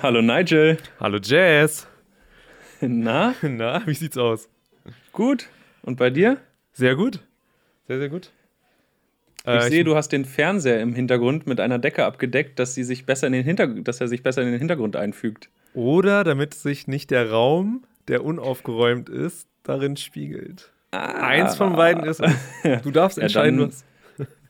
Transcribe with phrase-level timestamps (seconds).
[0.00, 0.78] Hallo Nigel.
[1.00, 1.86] Hallo Jazz.
[2.80, 4.48] Na, Na, wie sieht's aus?
[5.12, 5.48] gut.
[5.82, 6.38] Und bei dir?
[6.72, 7.20] Sehr gut.
[7.88, 8.30] Sehr, sehr gut.
[9.44, 12.84] Ich Äh, sehe, du hast den Fernseher im Hintergrund mit einer Decke abgedeckt, dass, sie
[12.84, 15.48] sich besser in den Hinter dass er sich besser in den Hintergrund einfügt.
[15.74, 20.72] Oder damit sich nicht der Raum, der unaufgeräumt ist, darin spiegelt.
[20.92, 22.32] Eins von beiden ist es.
[22.82, 23.84] Du darfst Ja, entscheiden, dann- was.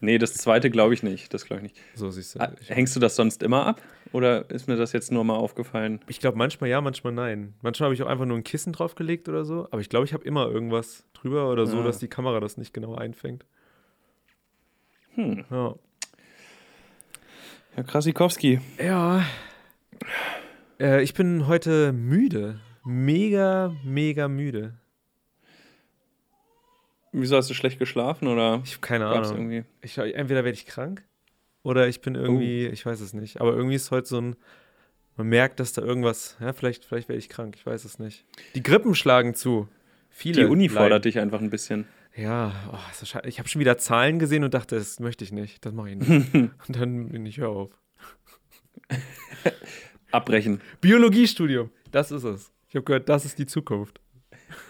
[0.02, 1.32] Nee, das zweite glaube ich nicht.
[1.32, 1.76] Das glaube ich nicht.
[1.94, 2.40] So siehst du.
[2.40, 3.80] Ah, Hängst du das sonst immer ab?
[4.12, 6.00] Oder ist mir das jetzt nur mal aufgefallen?
[6.08, 7.54] ich glaube manchmal ja, manchmal nein.
[7.62, 9.68] Manchmal habe ich auch einfach nur ein Kissen draufgelegt oder so.
[9.70, 11.84] Aber ich glaube, ich habe immer irgendwas drüber oder so, Ah.
[11.84, 13.46] dass die Kamera das nicht genau einfängt.
[15.14, 15.44] Hm.
[15.50, 15.74] Ja.
[17.74, 18.60] Herr Krasikowski.
[18.84, 19.24] Ja.
[20.80, 22.60] Äh, ich bin heute müde.
[22.84, 24.74] Mega, mega müde.
[27.12, 28.26] Wieso hast du schlecht geschlafen?
[28.28, 29.30] Oder Ich habe keine Ahnung.
[29.32, 29.64] irgendwie.
[29.82, 31.04] Ich, entweder werde ich krank
[31.62, 32.72] oder ich bin irgendwie, Oh.
[32.72, 33.40] ich weiß es nicht.
[33.40, 34.36] Aber irgendwie ist heute so ein,
[35.16, 38.24] man merkt, dass da irgendwas, ja, vielleicht, vielleicht werde ich krank, ich weiß es nicht.
[38.54, 39.68] Die Grippen schlagen zu.
[40.08, 40.44] Viele.
[40.44, 41.02] Die Uni fordert leiden.
[41.02, 41.86] dich einfach ein bisschen.
[42.14, 42.78] Ja, oh,
[43.24, 45.96] ich habe schon wieder Zahlen gesehen und dachte, das möchte ich nicht, das mache ich
[45.96, 46.34] nicht.
[46.34, 47.70] und dann bin ich, hör auf.
[50.10, 50.60] Abbrechen.
[50.80, 52.52] Biologiestudium, das ist es.
[52.68, 54.00] Ich habe gehört, das ist die Zukunft.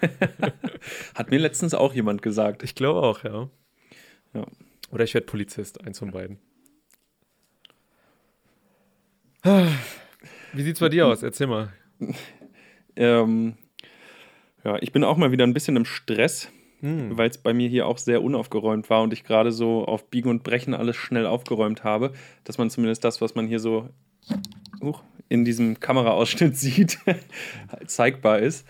[1.14, 2.62] Hat mir letztens auch jemand gesagt.
[2.62, 3.48] Ich glaube auch, ja.
[4.34, 4.46] Ja.
[4.90, 6.38] Oder ich werde Polizist, eins von beiden.
[10.52, 11.22] Wie sieht's bei dir aus?
[11.22, 11.72] Erzähl mal.
[12.94, 13.54] Ähm,
[14.64, 17.16] ja, ich bin auch mal wieder ein bisschen im Stress, Hm.
[17.16, 20.28] weil es bei mir hier auch sehr unaufgeräumt war und ich gerade so auf Biegen
[20.28, 22.12] und Brechen alles schnell aufgeräumt habe,
[22.44, 23.88] dass man zumindest das, was man hier so
[24.82, 26.98] huch, in diesem Kameraausschnitt sieht,
[27.86, 28.66] zeigbar ist.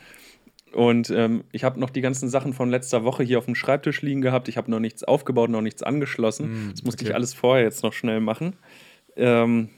[0.73, 4.03] Und ähm, ich habe noch die ganzen Sachen von letzter Woche hier auf dem Schreibtisch
[4.03, 4.49] liegen gehabt.
[4.49, 6.47] Ich habe noch nichts aufgebaut, noch nichts angeschlossen.
[6.47, 7.11] Hm, das musste okay.
[7.11, 8.57] ich alles vorher jetzt noch schnell machen.
[9.17, 9.69] Ähm,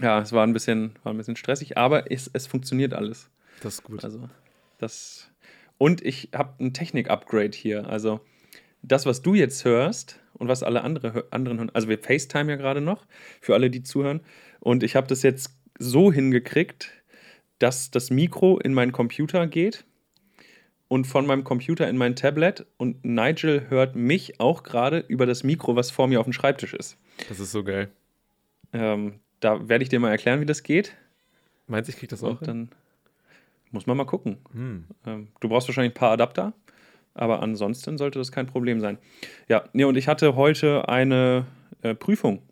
[0.00, 3.30] ja, es war ein bisschen, war ein bisschen stressig, aber es, es funktioniert alles.
[3.62, 4.02] Das ist gut.
[4.04, 4.28] Also,
[4.78, 5.30] das.
[5.76, 7.86] Und ich habe ein Technik-Upgrade hier.
[7.88, 8.20] Also,
[8.82, 12.56] das, was du jetzt hörst und was alle andere, anderen hören, also wir FaceTime ja
[12.56, 13.06] gerade noch,
[13.40, 14.20] für alle, die zuhören.
[14.60, 16.92] Und ich habe das jetzt so hingekriegt,
[17.58, 19.84] dass das Mikro in meinen Computer geht
[20.88, 22.66] und von meinem Computer in mein Tablet.
[22.76, 26.74] Und Nigel hört mich auch gerade über das Mikro, was vor mir auf dem Schreibtisch
[26.74, 26.96] ist.
[27.28, 27.90] Das ist so geil.
[28.72, 30.94] Ähm, da werde ich dir mal erklären, wie das geht.
[31.66, 32.40] Meinst du, ich krieg das auch?
[32.40, 32.68] Und dann
[33.70, 34.38] muss man mal gucken.
[34.52, 34.84] Hm.
[35.06, 36.54] Ähm, du brauchst wahrscheinlich ein paar Adapter,
[37.14, 38.98] aber ansonsten sollte das kein Problem sein.
[39.48, 41.46] Ja, nee, und ich hatte heute eine
[41.82, 42.42] äh, Prüfung.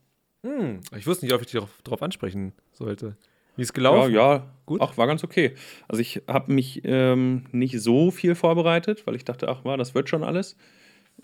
[0.42, 0.80] Hm.
[0.96, 3.16] Ich wusste nicht, ob ich dich darauf ansprechen sollte.
[3.56, 4.12] Wie ist Ja, gelaufen?
[4.14, 4.80] ja, Gut.
[4.82, 5.54] Ach, war ganz okay.
[5.86, 9.94] Also ich habe mich ähm, nicht so viel vorbereitet, weil ich dachte, ach, war, das
[9.94, 10.56] wird schon alles.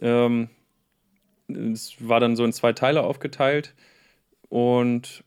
[0.01, 0.49] Ähm,
[1.49, 3.75] es war dann so in zwei Teile aufgeteilt
[4.49, 5.25] und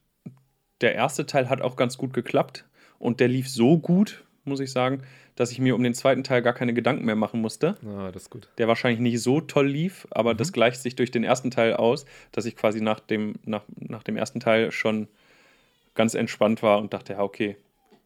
[0.81, 2.65] der erste Teil hat auch ganz gut geklappt
[2.99, 5.01] und der lief so gut, muss ich sagen,
[5.35, 7.75] dass ich mir um den zweiten Teil gar keine Gedanken mehr machen musste.
[7.85, 8.47] Ah, das ist gut.
[8.57, 10.37] der wahrscheinlich nicht so toll lief, aber Mhm.
[10.37, 14.03] das gleicht sich durch den ersten Teil aus, dass ich quasi nach dem, nach, nach
[14.03, 15.07] dem ersten Teil schon
[15.95, 17.57] ganz entspannt war und dachte, ja, okay,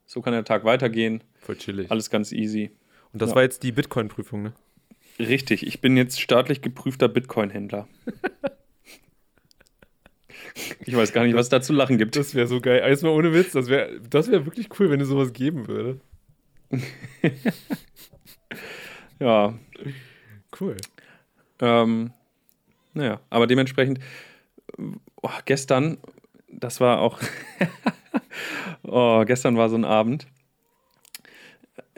[0.06, 1.92] so kann der Tag weitergehen, Voll chillig.
[1.92, 2.72] alles ganz easy.
[3.12, 3.36] Und das ja.
[3.36, 4.54] war jetzt die Bitcoin-Prüfung, ne?
[5.20, 7.88] Richtig, ich bin jetzt staatlich geprüfter Bitcoin-Händler.
[10.86, 12.16] ich weiß gar nicht, was da zu lachen gibt.
[12.16, 12.80] Das wäre so geil.
[12.80, 16.00] Erstmal ohne Witz, das wäre das wär wirklich cool, wenn es sowas geben würde.
[19.22, 19.54] Ja,
[20.58, 20.78] Cool.
[21.60, 22.14] Ähm,
[22.94, 24.00] naja, aber dementsprechend,
[25.22, 25.98] oh, gestern,
[26.52, 27.20] das war auch,
[28.84, 30.28] oh, gestern war so ein Abend.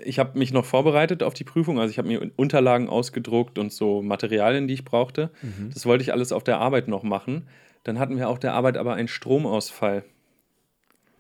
[0.04, 3.72] Ich habe mich noch vorbereitet auf die Prüfung, also ich habe mir Unterlagen ausgedruckt und
[3.72, 5.30] so Materialien, die ich brauchte.
[5.74, 7.48] Das wollte ich alles auf der Arbeit noch machen.
[7.84, 10.04] Dann hatten wir auf der Arbeit aber einen Stromausfall.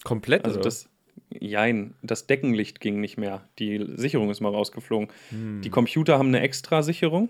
[0.03, 0.63] Komplett, Also oder?
[0.63, 0.89] das,
[1.29, 3.43] jein, das Deckenlicht ging nicht mehr.
[3.59, 5.09] Die Sicherung ist mal rausgeflogen.
[5.29, 5.61] Hm.
[5.61, 7.29] Die Computer haben eine extra Sicherung.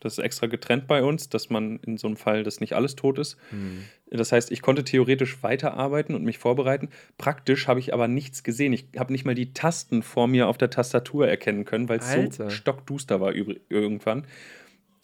[0.00, 2.96] Das ist extra getrennt bei uns, dass man in so einem Fall, dass nicht alles
[2.96, 3.36] tot ist.
[3.50, 3.84] Hm.
[4.10, 6.88] Das heißt, ich konnte theoretisch weiterarbeiten und mich vorbereiten.
[7.18, 8.72] Praktisch habe ich aber nichts gesehen.
[8.72, 12.36] Ich habe nicht mal die Tasten vor mir auf der Tastatur erkennen können, weil es
[12.36, 14.26] so stockduster war irgendwann.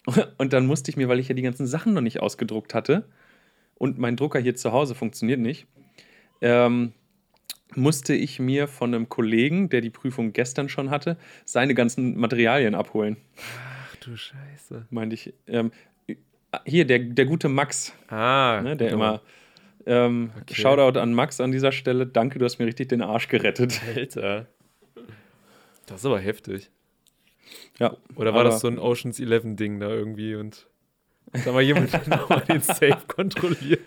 [0.37, 3.05] Und dann musste ich mir, weil ich ja die ganzen Sachen noch nicht ausgedruckt hatte
[3.77, 5.67] und mein Drucker hier zu Hause funktioniert nicht,
[6.41, 6.93] ähm,
[7.75, 12.75] musste ich mir von einem Kollegen, der die Prüfung gestern schon hatte, seine ganzen Materialien
[12.75, 13.17] abholen.
[14.07, 14.85] Ach du Scheiße.
[14.89, 15.33] Meinte ich.
[15.47, 15.71] Ähm,
[16.65, 18.95] hier, der, der gute Max, Ah, ne, der genau.
[19.09, 19.21] immer.
[19.85, 20.55] Ähm, Okay.
[20.55, 22.07] Shoutout an Max an dieser Stelle.
[22.07, 23.81] Danke, du hast mir richtig den Arsch gerettet.
[23.95, 24.47] Alter.
[25.85, 26.69] Das ist aber heftig.
[27.79, 27.95] Ja.
[28.15, 30.67] Oder war das so ein Oceans 11 Ding da irgendwie und
[31.45, 33.81] da mal jemand nochmal den Safe kontrolliert?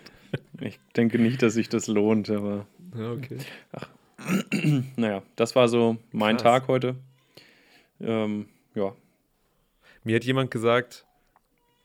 [0.59, 2.65] Ich denke nicht, dass sich das lohnt, aber
[2.95, 3.37] Ja, okay.
[4.95, 6.43] naja, das war so mein Krass.
[6.43, 6.95] Tag heute.
[7.99, 8.95] Ähm, ja.
[10.03, 11.05] Mir hat jemand gesagt,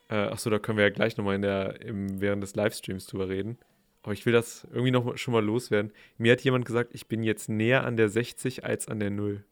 [0.09, 3.29] äh, achso, da können wir ja gleich nochmal in der, im, während des Livestreams drüber
[3.29, 3.59] reden.
[4.03, 5.93] Aber ich will das irgendwie noch schon mal loswerden.
[6.17, 9.45] Mir hat jemand gesagt, ich bin jetzt näher an der 60 als an der 0.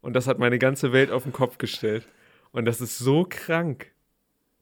[0.00, 2.04] Und das hat meine ganze Welt auf den Kopf gestellt.
[2.50, 3.92] Und das ist so krank.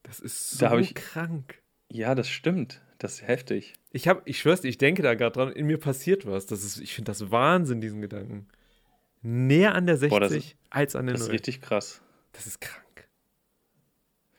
[0.02, 1.62] Das ist so Da ich- krank.
[1.90, 2.82] Ja, das stimmt.
[2.98, 3.74] Das ist heftig.
[3.92, 6.46] Ich habe, ich schwör's dir, ich denke da gerade dran, in mir passiert was.
[6.46, 8.48] Das ist, ich finde das Wahnsinn, diesen Gedanken.
[9.22, 11.32] Näher an der 60 Boah, das ist- als an der Das ist 0.
[11.32, 12.02] richtig krass.
[12.32, 12.84] Das ist krank.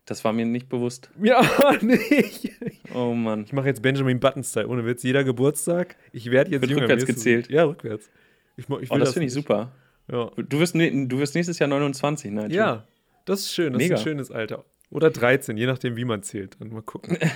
[0.08, 1.12] Das war mir nicht bewusst.
[1.22, 1.42] Ja,
[1.82, 2.52] nicht.
[2.96, 3.44] Oh Mann.
[3.44, 5.04] Ich mache jetzt Benjamin Button-Style, ohne Witz.
[5.04, 6.82] Jeder Geburtstag, ich werde jetzt Wird jünger.
[6.84, 7.50] rückwärts gezählt.
[7.50, 8.10] Ja, rückwärts.
[8.56, 9.44] Ich, ich Oh, will das finde ich nicht.
[9.46, 9.72] super.
[10.12, 10.32] Ja.
[10.38, 12.54] Du wirst, ne- du wirst nächstes Jahr 29, Nigel.
[12.54, 12.88] ja,
[13.26, 13.74] das ist schön.
[13.74, 13.96] Das Mega.
[13.96, 14.64] ist ein schönes Alter.
[14.90, 16.56] Oder 13, je nachdem, wie man zählt.
[16.60, 17.18] Dann mal gucken.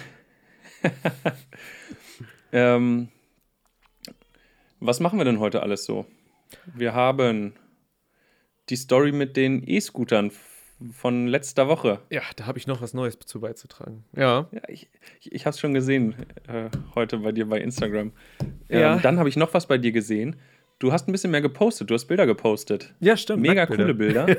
[2.54, 3.08] Ähm,
[4.80, 6.06] was machen wir denn heute alles so?
[6.66, 7.54] Wir haben
[8.70, 10.32] die Story mit den E-Scootern
[10.92, 12.00] von letzter Woche.
[12.10, 14.04] ja, da habe ich noch was Neues zu beizutragen.
[14.16, 14.48] Ja.
[14.51, 14.89] Ja, ich
[15.19, 16.16] ich, ich habe es schon gesehen
[16.48, 18.12] äh, heute bei dir bei Instagram.
[18.69, 18.95] Ja.
[18.95, 20.36] Ähm, dann habe ich noch was bei dir gesehen.
[20.80, 21.89] Du hast ein bisschen mehr gepostet.
[21.89, 22.94] Du hast Bilder gepostet.
[23.00, 23.42] Ja, stimmt.
[23.44, 24.25] Mega coole Bilder.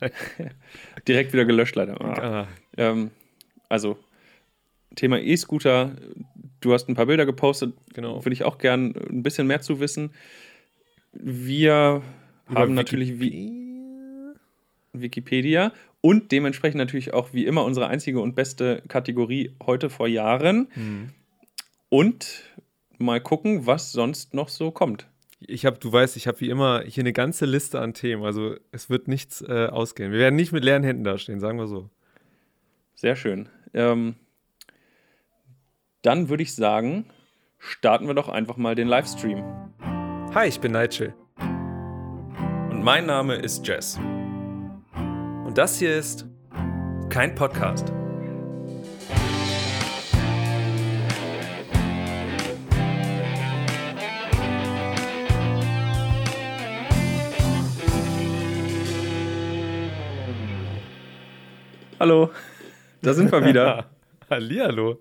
[1.08, 1.98] Direkt wieder gelöscht, leider.
[2.00, 2.42] Ah.
[2.42, 3.10] Ah, Ähm,
[3.70, 3.98] also,
[4.96, 5.92] Thema E-Scooter.
[6.60, 7.72] Du hast ein paar Bilder gepostet.
[7.94, 8.24] genau.
[8.24, 10.10] Würde ich auch gern ein bisschen mehr zu wissen.
[11.12, 12.02] Wir
[12.50, 13.30] Über haben natürlich wie
[15.00, 20.68] Wikipedia und dementsprechend natürlich auch wie immer unsere einzige und beste Kategorie heute vor Jahren.
[20.74, 21.10] Hm.
[21.88, 22.44] Und
[22.98, 25.08] mal gucken, was sonst noch so kommt.
[25.40, 28.24] Ich habe, du weißt, ich habe wie immer hier eine ganze Liste an Themen.
[28.24, 30.12] Also es wird nichts äh, ausgehen.
[30.12, 31.88] Wir werden nicht mit leeren Händen dastehen, sagen wir so.
[32.94, 33.48] Sehr schön.
[33.72, 34.16] Ähm,
[36.02, 37.06] dann würde ich sagen,
[37.58, 39.44] starten wir doch einfach mal den Livestream.
[40.34, 41.14] Hi, ich bin Nigel.
[41.38, 43.98] Und mein Name ist Jess.
[45.48, 46.26] Und das hier ist
[47.08, 47.90] Kein Podcast.
[61.98, 62.30] Hallo,
[63.00, 63.88] da sind wir wieder.
[64.28, 65.00] Hallihallo.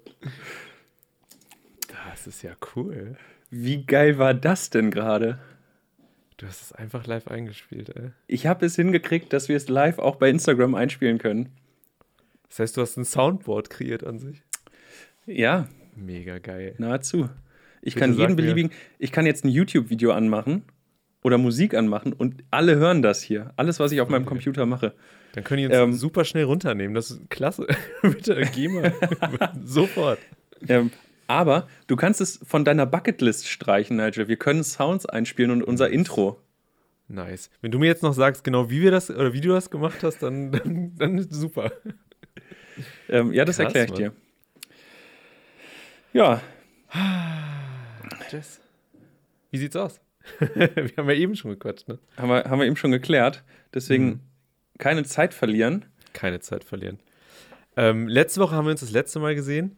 [1.90, 3.18] Das ist ja cool.
[3.50, 5.40] Wie geil war das denn gerade?
[6.38, 8.12] Du hast es einfach live eingespielt, ey.
[8.28, 11.50] Ich habe es hingekriegt, dass wir es live auch bei Instagram einspielen können.
[12.50, 14.44] Das heißt, du hast ein Soundboard kreiert an sich.
[15.26, 16.76] Ja, Mega geil.
[16.78, 17.30] nahezu.
[17.82, 20.64] Ich Bitte kann jeden mir- beliebigen, ich kann jetzt ein YouTube-Video anmachen
[21.24, 23.52] oder Musik anmachen und alle hören das hier.
[23.56, 24.30] Alles, was ich auf meinem Okay.
[24.30, 24.94] Computer mache.
[25.34, 26.94] Dann können die uns Ähm, super schnell runternehmen.
[26.94, 27.68] Das ist klasse.
[28.04, 28.94] Bitte, geh mal.
[29.64, 30.20] Sofort.
[30.68, 30.92] Ähm,
[31.28, 34.28] aber du kannst es von deiner Bucketlist streichen, Nigel.
[34.28, 36.42] Wir können Sounds einspielen und unser Intro.
[37.10, 37.50] Nice.
[37.62, 40.04] Wenn du mir jetzt noch sagst, genau wie wir das oder wie du das gemacht
[40.04, 41.72] hast, dann, dann, dann super.
[43.10, 44.00] Ähm, ja, das erkläre ich Mann.
[44.00, 44.14] dir.
[46.14, 46.42] Ja,
[48.32, 48.60] Jess.
[49.52, 50.00] Wie sieht's aus?
[50.40, 52.00] wir haben ja eben schon gequatscht, ne?
[52.18, 53.44] haben wir, haben wir eben schon geklärt.
[53.74, 54.20] Deswegen Mhm.
[54.78, 55.86] keine Zeit verlieren.
[56.14, 57.00] Keine Zeit verlieren.
[57.78, 59.78] Ähm, letzte Woche haben wir uns das letzte Mal gesehen.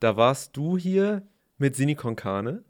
[0.00, 1.22] Da warst du hier
[1.58, 2.62] mit Sini Konkane.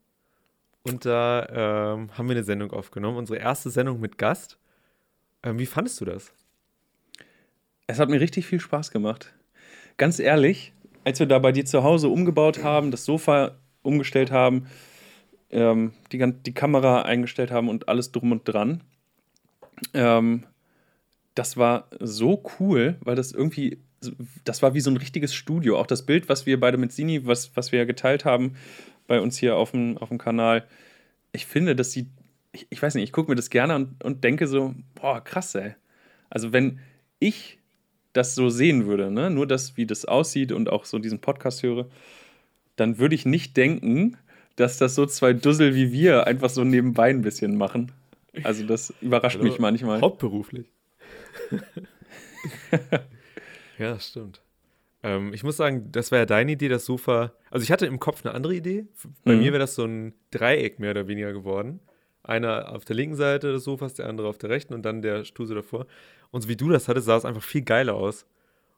[0.82, 1.46] Und da
[1.94, 3.16] ähm, haben wir eine Sendung aufgenommen.
[3.18, 4.58] Unsere erste Sendung mit Gast.
[5.42, 6.32] Ähm, wie fandest du das?
[7.88, 9.34] Es hat mir richtig viel Spaß gemacht.
[9.96, 10.72] Ganz ehrlich,
[11.04, 14.66] als wir da bei dir zu Hause umgebaut haben, das Sofa umgestellt haben,
[15.50, 18.82] ähm, die, die Kamera eingestellt haben und alles drum und dran,
[19.94, 20.44] ähm,
[21.34, 23.78] das war so cool, weil das irgendwie,
[24.44, 25.78] das war wie so ein richtiges Studio.
[25.78, 28.56] Auch das Bild, was wir beide mit Sini, was, was wir geteilt haben
[29.06, 30.66] bei uns hier auf dem, auf dem Kanal,
[31.32, 32.08] ich finde, das sieht,
[32.52, 35.54] ich, ich weiß nicht, ich gucke mir das gerne und, und denke so, boah, krass,
[35.54, 35.74] ey.
[36.30, 36.80] Also wenn
[37.18, 37.58] ich
[38.12, 39.30] das so sehen würde, ne?
[39.30, 41.86] nur das, wie das aussieht und auch so diesen Podcast höre,
[42.76, 44.16] dann würde ich nicht denken,
[44.56, 47.92] dass das so zwei Dussel wie wir einfach so nebenbei ein bisschen machen.
[48.42, 50.00] Also das überrascht mich manchmal.
[50.00, 50.66] Hauptberuflich.
[53.78, 54.42] ja, das stimmt.
[55.02, 57.32] Ähm, ich muss sagen, das war ja deine Idee, das Sofa.
[57.50, 58.86] Also ich hatte im Kopf eine andere Idee.
[59.24, 59.38] Bei Mhm.
[59.40, 61.80] mir wäre das so ein Dreieck mehr oder weniger geworden.
[62.22, 65.24] Einer auf der linken Seite des Sofas, der andere auf der rechten und dann der
[65.24, 65.86] Stuhl so davor.
[66.32, 68.26] Und so wie du das hattest, sah es einfach viel geiler aus.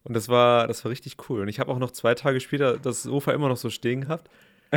[0.05, 1.41] Und das war, das war richtig cool.
[1.41, 4.29] Und ich habe auch noch zwei Tage später das Sofa immer noch so stehen gehabt.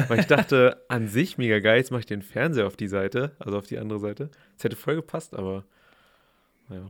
[0.07, 3.35] Weil ich dachte, an sich mega geil, jetzt mache ich den Fernseher auf die Seite,
[3.39, 4.29] also auf die andere Seite.
[4.55, 5.65] Das hätte voll gepasst, aber
[6.69, 6.89] naja.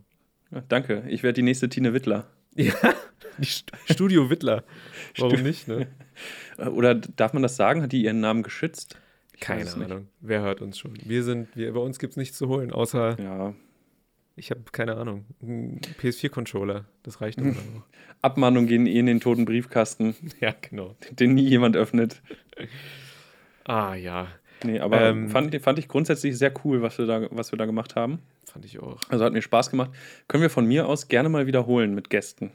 [0.52, 2.28] Ja, danke, ich werde die nächste Tine Wittler.
[2.56, 2.74] Ja,
[3.90, 4.64] Studio Wittler.
[5.18, 5.88] Warum nicht, ne?
[6.58, 7.82] Oder darf man das sagen?
[7.82, 8.98] Hat die ihren Namen geschützt?
[9.40, 9.72] Keine.
[9.74, 10.08] Ahnung.
[10.20, 10.94] Wer hört uns schon?
[11.04, 13.54] Wir sind, wir, bei uns gibt es nichts zu holen, außer Ja.
[14.36, 15.26] ich habe keine Ahnung.
[15.42, 16.86] Ein PS4-Controller.
[17.04, 17.86] Das reicht immer noch.
[18.22, 20.96] Abmahnungen gehen eh in den toten Briefkasten, Ja, genau.
[21.12, 22.22] den nie jemand öffnet.
[23.64, 24.28] Ah ja,
[24.64, 27.66] Nee, aber Ähm, fand, fand ich grundsätzlich sehr cool, was wir, da, was wir da
[27.66, 28.20] gemacht haben.
[28.46, 29.00] fand ich auch.
[29.10, 29.92] Also hat mir Spaß gemacht.
[30.28, 32.52] Können wir von mir aus gerne mal wiederholen mit Gästen.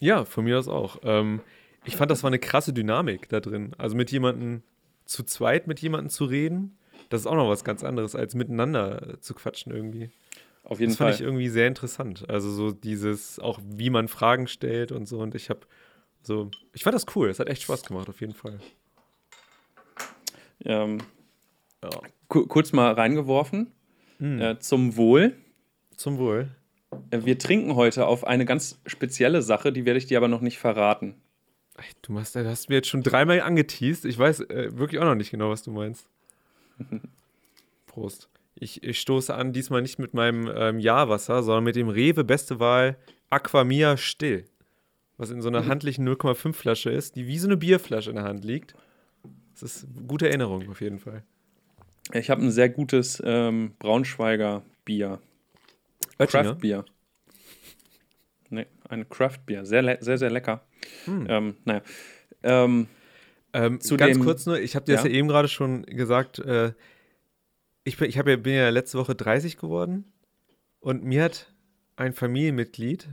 [0.00, 0.98] Ja, von mir aus auch.
[1.04, 1.40] Ähm,
[1.84, 3.72] ich fand, das war eine krasse Dynamik da drin.
[3.78, 4.62] Also mit jemandem
[5.06, 6.76] zu zweit mit jemandem zu reden,
[7.08, 10.10] das ist auch noch was ganz anderes, als miteinander zu quatschen irgendwie.
[10.64, 11.14] Auf jeden Das fand Fall.
[11.14, 12.28] ich irgendwie sehr interessant.
[12.28, 15.18] Also so dieses, auch wie man Fragen stellt und so.
[15.20, 15.60] Und ich habe
[16.20, 17.30] so, ich fand das cool.
[17.30, 18.58] Es hat echt Spaß gemacht, auf jeden Fall.
[20.64, 20.98] ähm,
[21.82, 21.90] Ja.
[22.28, 23.72] ku kurz mal reingeworfen.
[24.18, 24.40] Hm.
[24.40, 25.34] Äh, zum Wohl.
[25.96, 26.48] Zum Wohl.
[27.10, 30.40] Äh, Wir trinken heute auf eine ganz spezielle Sache, die werde ich dir aber noch
[30.40, 31.14] nicht verraten.
[32.02, 34.04] Du hast, du hast mir jetzt schon dreimal angeteased.
[34.04, 36.08] Ich weiß äh, wirklich auch noch nicht genau, was du meinst.
[37.86, 38.28] Prost.
[38.56, 42.58] Ich, ich stoße an, diesmal nicht mit meinem ähm, Ja-Wasser, sondern mit dem Rewe Beste
[42.58, 42.96] Wahl
[43.30, 44.44] Aquamia Still.
[45.16, 48.24] Was in so einer handlichen 0,5 Flasche ist, die wie so eine Bierflasche in der
[48.24, 48.74] Hand liegt.
[49.52, 51.22] Das ist eine gute Erinnerung auf jeden Fall.
[52.12, 55.20] Ich habe ein sehr gutes ähm, Braunschweiger Bier.
[56.18, 56.42] Oettinger?
[56.44, 56.84] Craft Bier.
[58.50, 59.64] Nee, ein Craft Bier.
[59.66, 60.62] Sehr, sehr, sehr lecker.
[61.04, 61.26] Hm.
[61.28, 61.82] Ähm, naja.
[62.42, 62.86] Ähm,
[63.54, 65.10] Ähm, Zu ganz dem- kurz nur, ich habe dir das Ja?
[65.10, 66.72] ja eben gerade schon gesagt, äh,
[67.84, 70.04] ich, bin, ich ja, bin ja letzte Woche 30 geworden
[70.80, 71.50] und mir hat
[71.96, 73.08] ein Familienmitglied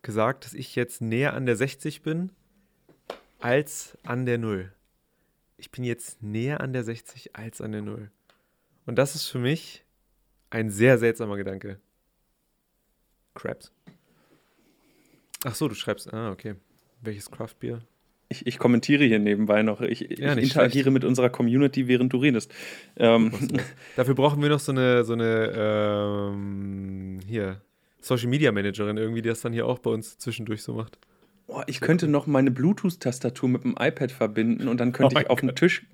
[0.00, 2.30] gesagt, dass ich jetzt näher an der 60 bin
[3.40, 4.72] als an der 0.
[5.62, 8.10] Ich bin jetzt näher an der 60 als an der 0.
[8.84, 9.84] Und das ist für mich
[10.50, 11.78] ein sehr seltsamer Gedanke.
[13.34, 13.70] Crabs.
[15.44, 16.12] Ach so, du schreibst.
[16.12, 16.56] Ah, okay.
[17.00, 17.80] Welches Craftbier?
[18.28, 19.80] ich, ich kommentiere hier nebenbei noch.
[19.80, 22.52] Ich, ich Ja, nicht interagiere mit unserer Community, während du redest.
[22.96, 23.30] Ähm,
[23.96, 27.60] Dafür brauchen wir noch so eine, so eine ähm, hier,
[28.00, 30.98] Social Media Managerin irgendwie, die das dann hier auch bei uns zwischendurch so macht.
[31.46, 35.30] Boah, ich könnte noch meine Bluetooth-Tastatur mit dem iPad verbinden und dann könnte Oh ich
[35.30, 35.84] auf dem Tisch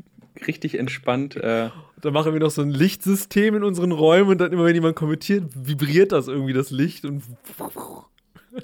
[0.46, 1.36] richtig entspannt.
[1.36, 4.74] Äh, Da machen wir noch so ein Lichtsystem in unseren Räumen und dann immer, wenn
[4.74, 7.24] jemand kommentiert, vibriert das irgendwie das Licht und.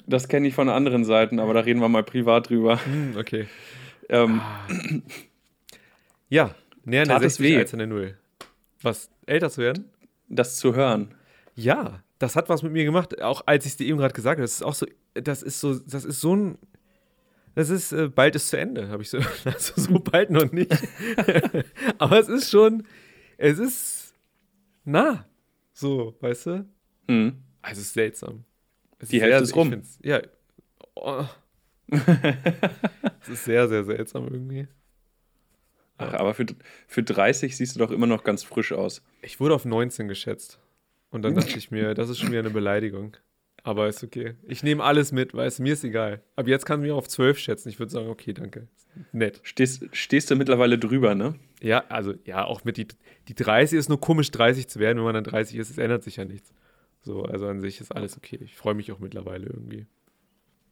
[0.06, 2.78] das kenne ich von anderen Seiten, aber da reden wir mal privat drüber.
[2.84, 3.46] Hm, okay.
[4.08, 4.40] Ähm,
[6.28, 7.58] Ja, näher an der Tat es 60 weh?
[7.58, 8.16] als an der 0.
[8.82, 9.10] Was?
[9.26, 9.86] Älter zu werden?
[10.28, 11.14] das zu hören.
[11.54, 13.20] Ja, das hat was mit mir gemacht.
[13.22, 15.60] Auch als ich es dir eben gerade gesagt habe, das ist auch so, das ist
[15.60, 16.58] so, das ist so ein,
[17.54, 20.72] das ist, äh, bald ist zu Ende, habe ich so, also so bald noch nicht.
[21.98, 22.86] Aber es ist schon,
[23.36, 24.14] es ist
[24.84, 25.26] nah,
[25.72, 26.68] so, weißt du?
[27.08, 27.42] Hm.
[27.62, 28.44] Also es ist seltsam.
[28.98, 29.82] Es Die Hälfte sehr- ist rum.
[30.02, 30.22] Ja.
[30.94, 31.24] Oh.
[33.20, 34.68] es ist sehr, sehr seltsam irgendwie.
[35.96, 36.46] Ach, aber für,
[36.88, 39.02] für 30 siehst du doch immer noch ganz frisch aus.
[39.22, 40.58] Ich wurde auf 19 geschätzt.
[41.10, 43.16] Und dann dachte ich mir, das ist schon wieder eine Beleidigung.
[43.64, 44.34] Aber ist okay.
[44.46, 46.20] Ich nehme alles mit, weißt du, mir ist egal.
[46.36, 47.70] Aber jetzt kann ich mich auf 12 schätzen.
[47.70, 48.68] Ich würde sagen, okay, danke.
[49.10, 49.40] Nett.
[49.42, 51.34] Stehst, stehst du mittlerweile drüber, ne?
[51.60, 52.86] Ja, also, ja, auch mit die,
[53.26, 55.70] die 30 ist nur komisch, 30 zu werden, wenn man dann 30 ist.
[55.70, 56.52] Es ändert sich ja nichts.
[57.02, 58.38] So, also an sich ist alles okay.
[58.44, 59.86] Ich freue mich auch mittlerweile irgendwie.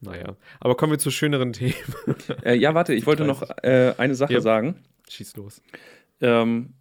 [0.00, 0.36] Naja.
[0.60, 1.74] Aber kommen wir zu schöneren Themen.
[2.44, 4.40] Äh, ja, warte, ich wollte noch äh, eine Sache Ja.
[4.40, 4.76] sagen.
[5.08, 5.62] Schieß los.
[6.20, 6.74] Ähm,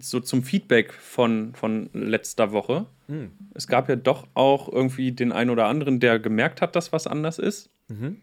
[0.00, 2.86] so zum Feedback von, von letzter Woche.
[3.08, 3.30] Mhm.
[3.54, 7.06] Es gab ja doch auch irgendwie den einen oder anderen, der gemerkt hat, dass was
[7.06, 7.70] anders ist.
[7.88, 8.16] Mhm.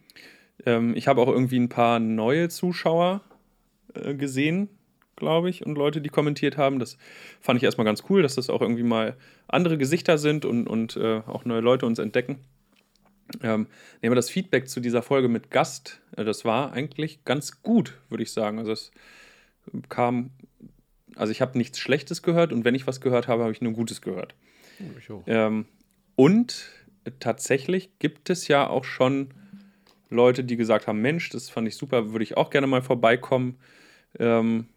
[0.65, 3.21] Ähm, ich habe auch irgendwie ein paar neue Zuschauer
[3.93, 4.69] äh, gesehen,
[5.15, 6.79] glaube ich, und Leute, die kommentiert haben.
[6.79, 6.97] Das
[7.39, 9.15] fand ich erstmal ganz cool, dass das auch irgendwie mal
[9.47, 12.39] andere Gesichter sind und, und äh, auch neue Leute uns entdecken.
[13.43, 13.67] Ähm,
[14.01, 16.01] nehmen wir das Feedback zu dieser Folge mit Gast.
[16.15, 18.59] Äh, das war eigentlich ganz gut, würde ich sagen.
[18.59, 18.91] Also es
[19.89, 20.31] kam,
[21.17, 23.73] also ich habe nichts Schlechtes gehört und wenn ich was gehört habe, habe ich nur
[23.73, 24.35] Gutes gehört.
[24.99, 25.23] Ich auch.
[25.27, 25.65] Ähm,
[26.15, 26.69] und
[27.19, 29.29] tatsächlich gibt es ja auch schon
[30.09, 33.57] Leute, die gesagt haben: Mensch, das fand ich super, würde ich auch gerne mal vorbeikommen.
[34.19, 34.67] Ähm,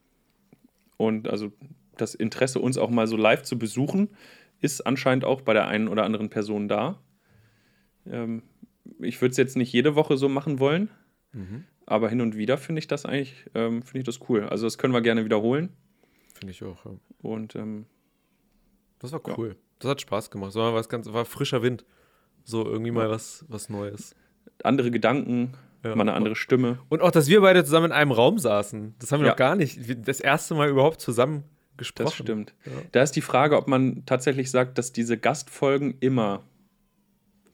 [0.96, 1.52] und also
[1.96, 4.08] das Interesse, uns auch mal so live zu besuchen,
[4.60, 7.00] ist anscheinend auch bei der einen oder anderen Person da.
[8.06, 8.42] Ähm,
[8.98, 10.90] ich würde es jetzt nicht jede Woche so machen wollen,
[11.32, 11.64] Mhm.
[11.86, 14.44] aber hin und wieder finde ich das eigentlich, ähm, finde ich das cool.
[14.44, 15.70] Also das können wir gerne wiederholen.
[16.40, 16.92] Finde ich auch, ja.
[17.22, 17.86] Und ähm,
[18.98, 19.34] Das war Ja.
[19.38, 19.56] cool.
[19.78, 20.52] Das hat Spaß gemacht.
[20.52, 21.84] So war was ganz, war frischer Wind.
[22.44, 24.14] So irgendwie mal was, was Neues.
[24.64, 25.52] andere Gedanken,
[25.84, 25.94] Ja.
[25.94, 26.78] mal eine andere Stimme.
[26.90, 28.94] Und auch, dass wir beide zusammen in einem Raum saßen.
[28.98, 29.32] Das haben wir Ja.
[29.32, 29.78] noch gar nicht.
[30.08, 31.44] Das erste Mal überhaupt zusammen
[31.76, 32.06] gesprochen.
[32.06, 32.54] Das stimmt.
[32.66, 32.72] Ja.
[32.92, 36.42] Da ist die Frage, ob man tatsächlich sagt, dass diese Gastfolgen immer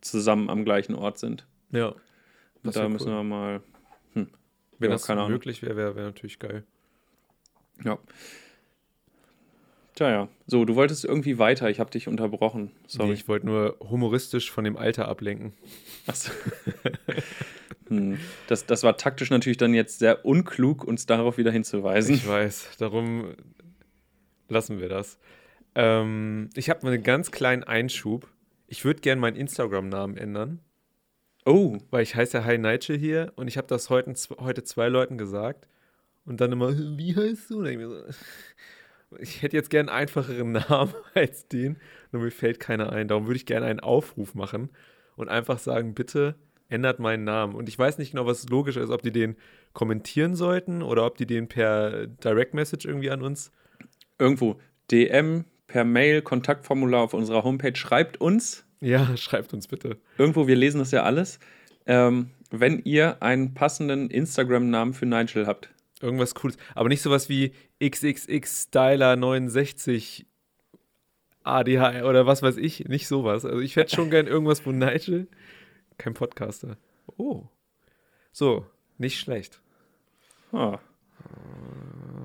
[0.00, 1.46] zusammen am gleichen Ort sind.
[1.70, 1.94] Ja.
[2.62, 3.14] Das da wär müssen cool.
[3.18, 3.62] wir mal.
[4.78, 6.64] Wenn ja, das möglich wäre, wäre wär natürlich geil.
[7.84, 7.98] Ja.
[9.96, 10.28] Tja, ja.
[10.46, 11.70] So, du wolltest irgendwie weiter.
[11.70, 12.70] Ich habe dich unterbrochen.
[12.86, 13.08] Sorry.
[13.08, 15.54] Nee, ich wollte nur humoristisch von dem Alter ablenken.
[16.06, 16.32] Achso.
[17.88, 18.18] hm.
[18.46, 22.14] das, das war taktisch natürlich dann jetzt sehr unklug, uns darauf wieder hinzuweisen.
[22.14, 23.34] Ich weiß, darum
[24.48, 25.18] lassen wir das.
[25.74, 28.28] Ähm, ich habe einen ganz kleinen Einschub.
[28.66, 30.60] Ich würde gerne meinen Instagram-Namen ändern.
[31.46, 31.78] Oh.
[31.90, 35.16] Weil ich heiße ja Hi Nigel hier und ich habe das heute, heute zwei Leuten
[35.16, 35.66] gesagt.
[36.26, 37.60] Und dann immer, wie heißt du?
[37.60, 38.02] Und ich, so,
[39.18, 41.76] ich hätte jetzt gerne einen einfacheren Namen als den,
[42.12, 43.08] nur mir fällt keiner ein.
[43.08, 44.70] Darum würde ich gerne einen Aufruf machen
[45.16, 46.36] und einfach sagen, bitte
[46.68, 47.54] ändert meinen Namen.
[47.54, 49.36] Und ich weiß nicht genau, was logisch ist, ob die den
[49.72, 53.52] kommentieren sollten oder ob die den per Direct Message irgendwie an uns.
[54.18, 54.58] Irgendwo
[54.90, 57.76] DM, per Mail, Kontaktformular auf unserer Homepage.
[57.76, 58.64] Schreibt uns.
[58.80, 59.98] Ja, schreibt uns bitte.
[60.18, 61.38] Irgendwo, wir lesen das ja alles.
[61.86, 65.70] Ähm, wenn ihr einen passenden Instagram-Namen für Nigel habt.
[66.00, 66.56] Irgendwas Cooles.
[66.74, 70.26] Aber nicht sowas wie XXX Styler 69
[71.42, 72.86] ADH oder was weiß ich.
[72.86, 73.44] Nicht sowas.
[73.44, 75.28] Also ich hätte schon gern irgendwas von Nigel.
[75.98, 76.76] Kein Podcaster.
[77.16, 77.44] Oh.
[78.32, 78.66] So,
[78.98, 79.60] nicht schlecht.
[80.52, 80.78] Ah.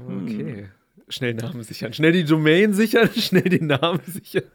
[0.07, 0.63] Okay.
[0.63, 0.71] Hm.
[1.07, 1.93] Schnell Namen sichern.
[1.93, 4.49] Schnell die Domain sichern, schnell den Namen sichern.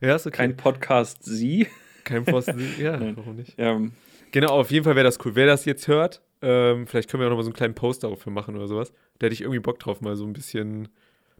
[0.00, 0.36] Ja, ist okay.
[0.36, 1.66] Kein Podcast Sie.
[2.04, 2.82] Kein Post Sie.
[2.82, 3.54] Ja, warum nicht?
[3.58, 3.92] Ähm.
[4.32, 5.34] Genau, auf jeden Fall wäre das cool.
[5.34, 8.04] Wer das jetzt hört, ähm, vielleicht können wir auch noch mal so einen kleinen Post
[8.04, 8.92] dafür machen oder sowas.
[9.18, 10.88] Da hätte ich irgendwie Bock drauf, mal so ein bisschen.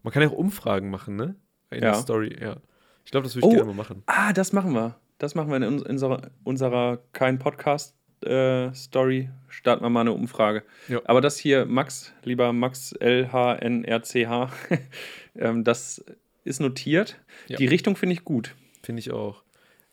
[0.03, 1.35] Man kann ja auch Umfragen machen, ne?
[1.69, 1.91] In ja.
[1.91, 2.57] der Story, ja.
[3.05, 4.03] Ich glaube, das würde ich oh, gerne mal machen.
[4.05, 4.99] Ah, das machen wir.
[5.17, 9.29] Das machen wir in unserer, unserer kein Podcast äh, Story.
[9.47, 10.63] Starten wir mal eine Umfrage.
[10.87, 11.01] Ja.
[11.05, 14.49] Aber das hier, Max, lieber Max LHNRCH,
[15.35, 16.03] ähm, das
[16.43, 17.19] ist notiert.
[17.47, 17.57] Ja.
[17.57, 18.55] Die Richtung finde ich gut.
[18.83, 19.43] Finde ich auch.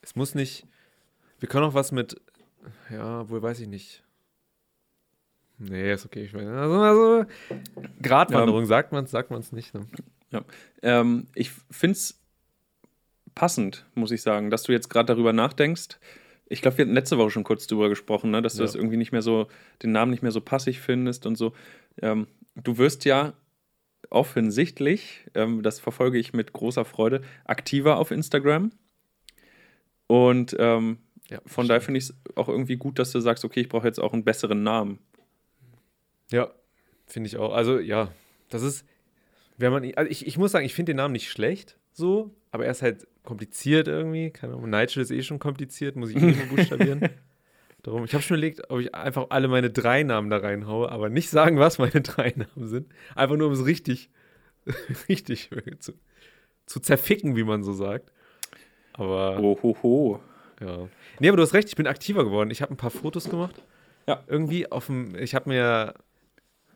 [0.03, 0.67] Es muss nicht.
[1.41, 2.21] Wir können auch was mit.
[2.91, 4.04] Ja, wohl weiß ich nicht.
[5.59, 6.25] Nee, ist okay.
[6.25, 7.25] Ich meine, also, also
[8.03, 8.67] Gratwanderung, ja.
[8.67, 9.73] sagt man es, sagt man es nicht.
[9.75, 9.87] Ne?
[10.31, 10.45] Ja.
[10.83, 12.21] Ähm, ich finde es
[13.35, 15.99] passend, muss ich sagen, dass du jetzt gerade darüber nachdenkst.
[16.47, 18.67] Ich glaube, wir hatten letzte Woche schon kurz darüber gesprochen, ne, dass du ja.
[18.67, 19.49] das irgendwie nicht mehr so,
[19.83, 21.53] den Namen nicht mehr so passig findest und so.
[22.03, 23.33] Ähm, du wirst ja
[24.11, 28.71] offensichtlich, ähm, das verfolge ich mit großer Freude, aktiver auf Instagram.
[30.07, 30.99] Und ähm,
[31.31, 33.87] ja, von daher finde ich es auch irgendwie gut, dass du sagst, okay, ich brauche
[33.87, 34.99] jetzt auch einen besseren Namen.
[36.31, 36.51] Ja,
[37.07, 37.53] finde ich auch.
[37.53, 38.13] Also ja,
[38.51, 38.87] das ist,
[39.57, 42.65] wenn man, also ich, ich muss sagen, ich finde den Namen nicht schlecht, so, aber
[42.65, 44.31] er ist halt kompliziert irgendwie.
[44.31, 47.09] Keine Ahnung, Nigel ist eh schon kompliziert, muss ich eh immer buchstabieren.
[47.83, 51.11] Darum, ich habe schon überlegt, ob ich einfach alle meine drei Namen da reinhaue, aber
[51.11, 52.89] nicht sagen, was meine drei Namen sind.
[53.15, 54.09] Einfach nur, um es richtig,
[55.09, 55.93] richtig zu,
[56.65, 58.11] zu zerficken, wie man so sagt.
[58.95, 59.39] Aber.
[59.41, 60.21] Oh, ho, ho.
[60.61, 60.89] Ja.
[61.19, 62.51] Nee, aber du hast recht, ich bin aktiver geworden.
[62.51, 63.63] Ich habe ein paar Fotos gemacht.
[64.07, 64.23] Ja.
[64.29, 65.95] Irgendwie auf dem, ich habe mir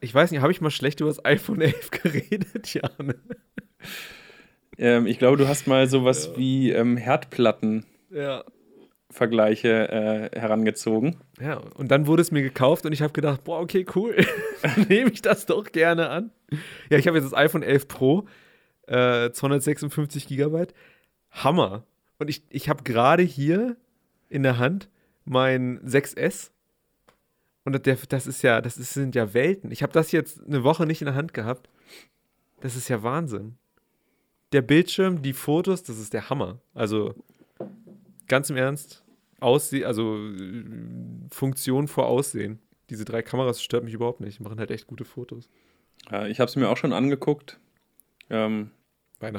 [0.00, 2.74] ich weiß nicht, habe ich mal schlecht über das iPhone 11 geredet?
[2.74, 3.16] Ja, ne?
[4.78, 6.36] ähm, ich glaube, du hast mal sowas ja.
[6.38, 7.84] wie ähm, Herdplatten.
[8.10, 8.44] Ja.
[9.10, 9.88] Vergleiche
[10.32, 11.16] äh, herangezogen.
[11.40, 14.16] Ja, und dann wurde es mir gekauft und ich habe gedacht, boah, okay, cool,
[14.88, 16.30] nehme ich das doch gerne an.
[16.90, 18.26] Ja, ich habe jetzt das iPhone 11 Pro,
[18.86, 20.74] äh, 256 Gigabyte,
[21.30, 21.84] Hammer.
[22.18, 23.76] Und ich, ich habe gerade hier
[24.28, 24.90] in der Hand
[25.24, 26.50] mein 6S
[27.74, 29.70] und der, das ist ja, das ist, sind ja Welten.
[29.70, 31.68] Ich habe das jetzt eine Woche nicht in der Hand gehabt.
[32.60, 33.56] Das ist ja Wahnsinn.
[34.52, 36.60] Der Bildschirm, die Fotos, das ist der Hammer.
[36.74, 37.14] Also
[38.26, 39.04] ganz im Ernst,
[39.40, 40.18] Aussehen, also
[41.30, 42.58] Funktion vor Aussehen.
[42.90, 44.38] Diese drei Kameras stört mich überhaupt nicht.
[44.38, 45.48] Die machen halt echt gute Fotos.
[46.10, 47.60] Ja, ich habe es mir auch schon angeguckt.
[48.30, 48.70] Ähm,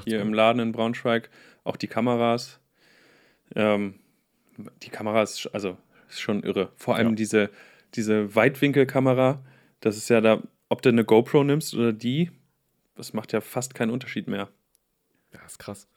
[0.05, 1.29] hier im Laden in Braunschweig.
[1.63, 2.59] Auch die Kameras.
[3.55, 3.95] Ähm,
[4.83, 5.77] die Kameras, also
[6.09, 6.71] ist schon irre.
[6.75, 7.15] Vor allem ja.
[7.15, 7.49] diese
[7.95, 9.43] diese Weitwinkelkamera,
[9.79, 12.31] das ist ja da, ob du eine GoPro nimmst oder die,
[12.95, 14.49] das macht ja fast keinen Unterschied mehr.
[15.33, 15.87] Ja, ist krass.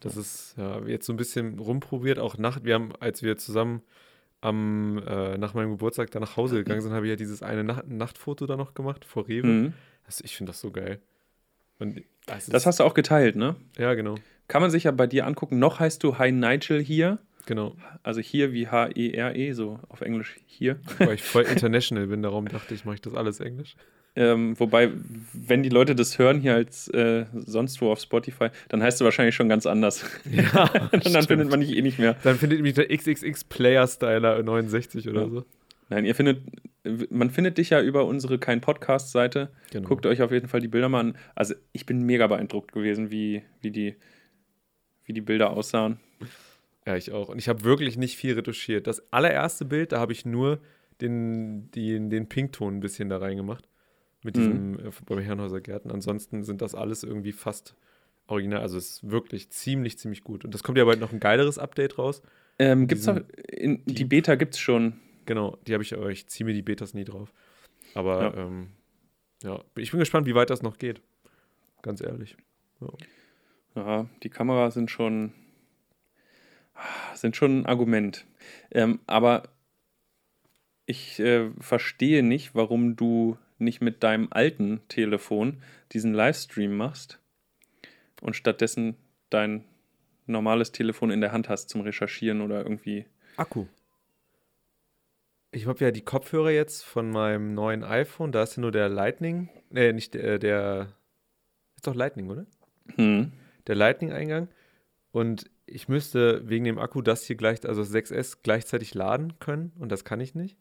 [0.00, 3.82] Das ist ja jetzt so ein bisschen rumprobiert, auch nach, wir haben, als wir zusammen
[4.40, 7.64] am, äh, nach meinem Geburtstag da nach Hause gegangen sind, habe ich ja dieses eine
[7.64, 9.46] Nacht Nachtfoto da noch gemacht vor Rewe.
[9.46, 9.72] Mhm.
[10.06, 11.00] Also ich finde das so geil.
[11.78, 13.56] Und, das hast du auch geteilt, ne?
[13.76, 14.16] Ja, genau.
[14.48, 15.58] Kann man sich ja bei dir angucken.
[15.58, 17.18] Noch heißt du Hi Nigel hier.
[17.48, 17.74] Genau.
[18.02, 20.78] Also hier wie H-E-R-E, -E, so auf Englisch hier.
[20.98, 23.74] Weil ich voll international bin, darum dachte ich, mache ich das alles Englisch.
[24.14, 24.90] Ähm, wobei,
[25.32, 29.06] wenn die Leute das hören hier als äh, sonst wo auf Spotify, dann heißt du
[29.06, 30.04] wahrscheinlich schon ganz anders.
[30.30, 30.70] Ja.
[30.92, 32.16] Und dann findet man dich eh nicht mehr.
[32.22, 35.28] Dann findet mich der XXX Player Styler 69 oder ja.
[35.30, 35.44] so.
[35.88, 36.42] Nein, ihr findet,
[37.10, 39.48] man findet dich ja über unsere kein Podcast-Seite.
[39.70, 39.88] Genau.
[39.88, 41.16] Guckt euch auf jeden Fall die Bilder mal an.
[41.34, 43.96] Also ich bin mega beeindruckt gewesen, wie, wie, die,
[45.06, 45.98] wie die Bilder aussahen.
[46.88, 47.28] Ja, ich auch.
[47.28, 48.86] Und ich habe wirklich nicht viel retuschiert.
[48.86, 50.58] Das allererste Bild, da habe ich nur
[51.02, 53.68] den, den, den Pinkton ein bisschen da reingemacht.
[54.22, 54.78] mit diesem mhm.
[54.78, 55.90] äh, beim Herrenhäuser Gärten.
[55.90, 57.74] Ansonsten sind das alles irgendwie fast
[58.26, 58.62] original.
[58.62, 60.46] Also es ist wirklich ziemlich, ziemlich gut.
[60.46, 62.22] Und das kommt ja bald noch ein geileres Update raus.
[62.58, 64.94] Ähm, gibt's auch, in, die Beta gibt es schon.
[65.26, 67.34] Genau, die habe ich, aber ich ziehe mir die Betas nie drauf.
[67.92, 68.46] Aber ja.
[68.46, 68.68] Ähm,
[69.42, 71.02] ja, ich bin gespannt, wie weit das noch geht.
[71.82, 72.34] Ganz ehrlich.
[72.80, 72.88] Ja,
[73.74, 75.34] ja die Kameras sind schon,
[77.14, 78.26] sind schon ein Argument.
[78.70, 79.44] Ähm, aber
[80.86, 85.62] ich äh, verstehe nicht, warum du nicht mit deinem alten Telefon
[85.92, 87.20] diesen Livestream machst
[88.20, 88.96] und stattdessen
[89.30, 89.64] dein
[90.26, 93.06] normales Telefon in der Hand hast zum Recherchieren oder irgendwie.
[93.36, 93.66] Akku.
[95.50, 98.32] Ich habe ja die Kopfhörer jetzt von meinem neuen iPhone.
[98.32, 99.48] Da ist ja nur der Lightning.
[99.70, 100.38] Nee, nicht der.
[100.38, 100.92] der
[101.74, 102.46] ist doch Lightning, oder?
[102.96, 103.32] Hm.
[103.66, 104.48] Der Lightning-Eingang.
[105.10, 109.72] Und ich müsste wegen dem Akku das hier gleich, also das 6S, gleichzeitig laden können.
[109.78, 110.56] Und das kann ich nicht.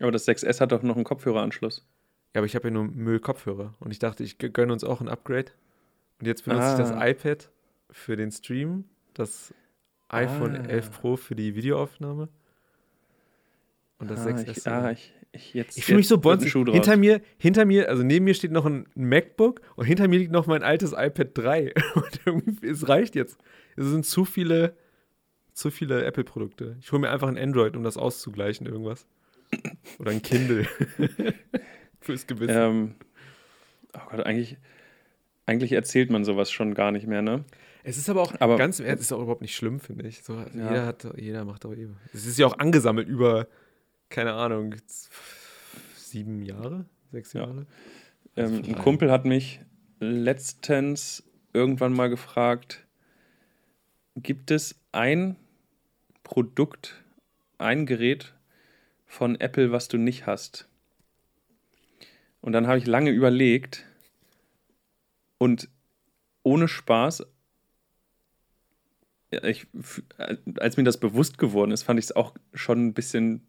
[0.00, 1.86] Aber das 6S hat doch noch einen Kopfhöreranschluss.
[2.34, 3.74] Ja, aber ich habe ja nur Müll-Kopfhörer.
[3.78, 5.52] Und ich dachte, ich gönne uns auch ein Upgrade.
[6.18, 6.72] Und jetzt benutze ah.
[6.72, 7.06] ich das ah.
[7.06, 7.50] iPad
[7.90, 9.52] für den Stream, das
[10.08, 10.68] iPhone ah.
[10.68, 12.28] 11 Pro für die Videoaufnahme.
[13.98, 14.56] Und das ah, 6S.
[14.56, 16.52] Ich, ah, ich, ich, jetzt, ich fühle mich so bonzig.
[16.52, 20.32] Hinter mir, hinter mir, also neben mir steht noch ein MacBook und hinter mir liegt
[20.32, 21.72] noch mein altes iPad 3.
[21.94, 23.38] Und irgendwie, es reicht jetzt.
[23.76, 24.76] Es sind zu viele,
[25.52, 26.76] zu viele Apple-Produkte.
[26.80, 29.06] Ich hole mir einfach ein Android, um das auszugleichen, irgendwas.
[29.98, 30.66] Oder ein Kindle.
[32.00, 32.56] Fürs Gewissen.
[32.56, 32.94] Ähm,
[33.94, 34.56] oh Gott, eigentlich,
[35.46, 37.44] eigentlich erzählt man sowas schon gar nicht mehr, ne?
[37.84, 40.22] Es ist aber auch aber, ganz im Ernst, ist auch überhaupt nicht schlimm, finde ich.
[40.22, 40.46] So, ja.
[40.54, 41.96] jeder, hat, jeder macht doch eben.
[42.12, 43.48] Es ist ja auch angesammelt über
[44.12, 44.74] keine Ahnung,
[45.96, 47.66] sieben Jahre, sechs Jahre.
[48.36, 48.44] Ja.
[48.44, 49.60] Ähm, ein Kumpel hat mich
[49.98, 52.81] letztens irgendwann mal gefragt,
[54.16, 55.36] gibt es ein
[56.22, 57.02] Produkt,
[57.58, 58.34] ein Gerät
[59.06, 60.68] von Apple, was du nicht hast?
[62.40, 63.86] Und dann habe ich lange überlegt
[65.38, 65.68] und
[66.42, 67.24] ohne Spaß,
[69.30, 69.66] ich,
[70.56, 73.46] als mir das bewusst geworden ist, fand ich es auch schon ein bisschen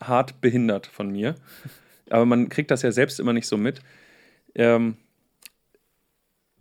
[0.00, 1.34] hart behindert von mir.
[2.10, 3.80] Aber man kriegt das ja selbst immer nicht so mit.
[4.54, 4.96] Ähm,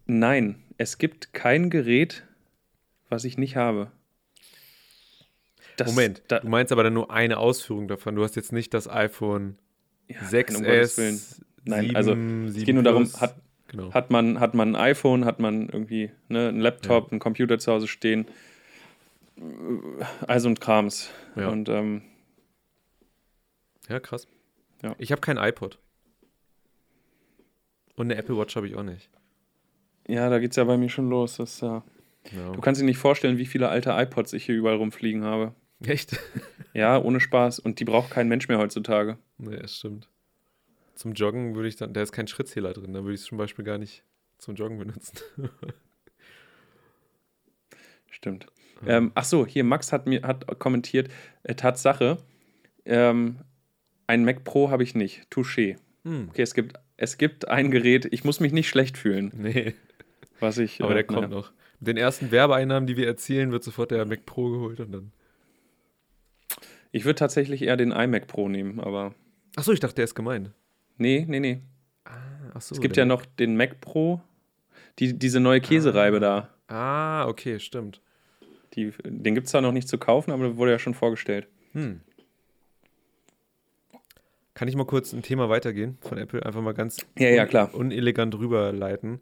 [0.06, 2.24] nein, es gibt kein Gerät,
[3.14, 3.92] was ich nicht habe.
[5.78, 8.16] Das, Moment, da, du meinst aber dann nur eine Ausführung davon.
[8.16, 9.58] Du hast jetzt nicht das iPhone
[10.08, 11.42] ja, 6S.
[11.66, 13.36] Nein, 7, also es geht nur darum, hat,
[13.68, 13.94] genau.
[13.94, 17.12] hat, man, hat man ein iPhone, hat man irgendwie ne, einen Laptop, ja.
[17.12, 18.28] einen Computer zu Hause stehen,
[20.28, 21.10] also und Krams.
[21.36, 21.48] Ja.
[21.48, 22.02] Und ähm,
[23.88, 24.28] ja, krass.
[24.82, 24.96] Ja.
[24.98, 25.80] Ich habe kein iPod.
[27.96, 29.10] Und eine Apple Watch habe ich auch nicht.
[30.08, 31.38] Ja, da geht es ja bei mir schon los.
[31.38, 31.84] Das, ja.
[32.32, 32.52] Ja.
[32.52, 35.54] Du kannst dir nicht vorstellen, wie viele alte iPods ich hier überall rumfliegen habe.
[35.86, 36.20] Echt?
[36.74, 37.60] ja, ohne Spaß.
[37.60, 39.18] Und die braucht kein Mensch mehr heutzutage.
[39.38, 40.10] Nee, das stimmt.
[40.96, 43.38] Zum Joggen würde ich dann, da ist kein Schrittzähler drin, da würde ich es zum
[43.38, 44.04] Beispiel gar nicht
[44.38, 45.18] zum Joggen benutzen.
[48.10, 48.46] Stimmt.
[48.86, 48.98] Ja.
[48.98, 51.10] Ähm, ach so, hier Max hat mir hat kommentiert,
[51.42, 52.18] äh, Tatsache,
[52.86, 53.40] ähm,
[54.06, 55.28] ein Mac Pro habe ich nicht.
[55.32, 55.78] Touché.
[56.04, 56.28] Hm.
[56.30, 59.32] Okay, es gibt, es gibt ein Gerät, ich muss mich nicht schlecht fühlen.
[59.36, 59.74] Nee.
[60.40, 60.82] Was ich.
[60.82, 61.52] Aber äh, der kommt noch.
[61.84, 65.12] Den ersten Werbeeinnahmen, die wir erzielen, wird sofort der Mac Pro geholt und dann.
[66.92, 69.14] Ich würde tatsächlich eher den iMac Pro nehmen, aber.
[69.56, 70.52] Achso, ich dachte, der ist gemeint.
[70.98, 71.62] Nee, nee, nee.
[72.06, 72.12] Ah,
[72.54, 72.76] achso.
[72.76, 74.22] Es gibt ja noch den Mac Pro,
[75.00, 76.20] die, diese neue Käsereibe ah.
[76.20, 76.50] da.
[76.68, 78.02] Ah, okay, stimmt.
[78.76, 81.48] Die, den gibt es zwar noch nicht zu kaufen, aber wurde ja schon vorgestellt.
[81.74, 82.02] Hm.
[84.54, 86.46] Kann ich mal kurz ein Thema weitergehen von Apple?
[86.46, 87.74] Einfach mal ganz ja, ja, klar.
[87.74, 89.20] unelegant rüberleiten.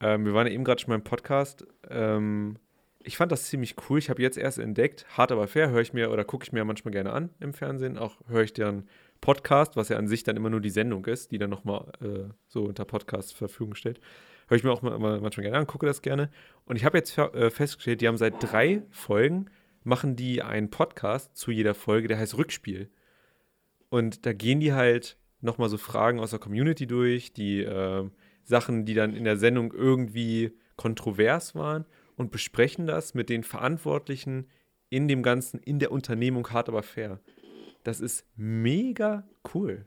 [0.00, 1.66] Ähm, wir waren ja eben gerade schon beim Podcast.
[1.88, 2.58] Ähm,
[3.00, 3.98] ich fand das ziemlich cool.
[3.98, 6.64] Ich habe jetzt erst entdeckt, hart aber fair, höre ich mir oder gucke ich mir
[6.64, 7.98] manchmal gerne an im Fernsehen.
[7.98, 8.88] Auch höre ich deren
[9.20, 12.32] Podcast, was ja an sich dann immer nur die Sendung ist, die dann nochmal äh,
[12.48, 14.00] so unter Podcast zur Verfügung steht.
[14.48, 16.30] Höre ich mir auch mal, manchmal gerne an, gucke das gerne.
[16.66, 19.46] Und ich habe jetzt äh, festgestellt, die haben seit drei Folgen,
[19.82, 22.90] machen die einen Podcast zu jeder Folge, der heißt Rückspiel.
[23.90, 28.08] Und da gehen die halt nochmal so Fragen aus der Community durch, die äh,
[28.44, 31.84] Sachen, die dann in der Sendung irgendwie kontrovers waren
[32.16, 34.46] und besprechen das mit den Verantwortlichen
[34.90, 37.20] in dem Ganzen, in der Unternehmung hart aber fair.
[37.82, 39.84] Das ist mega cool.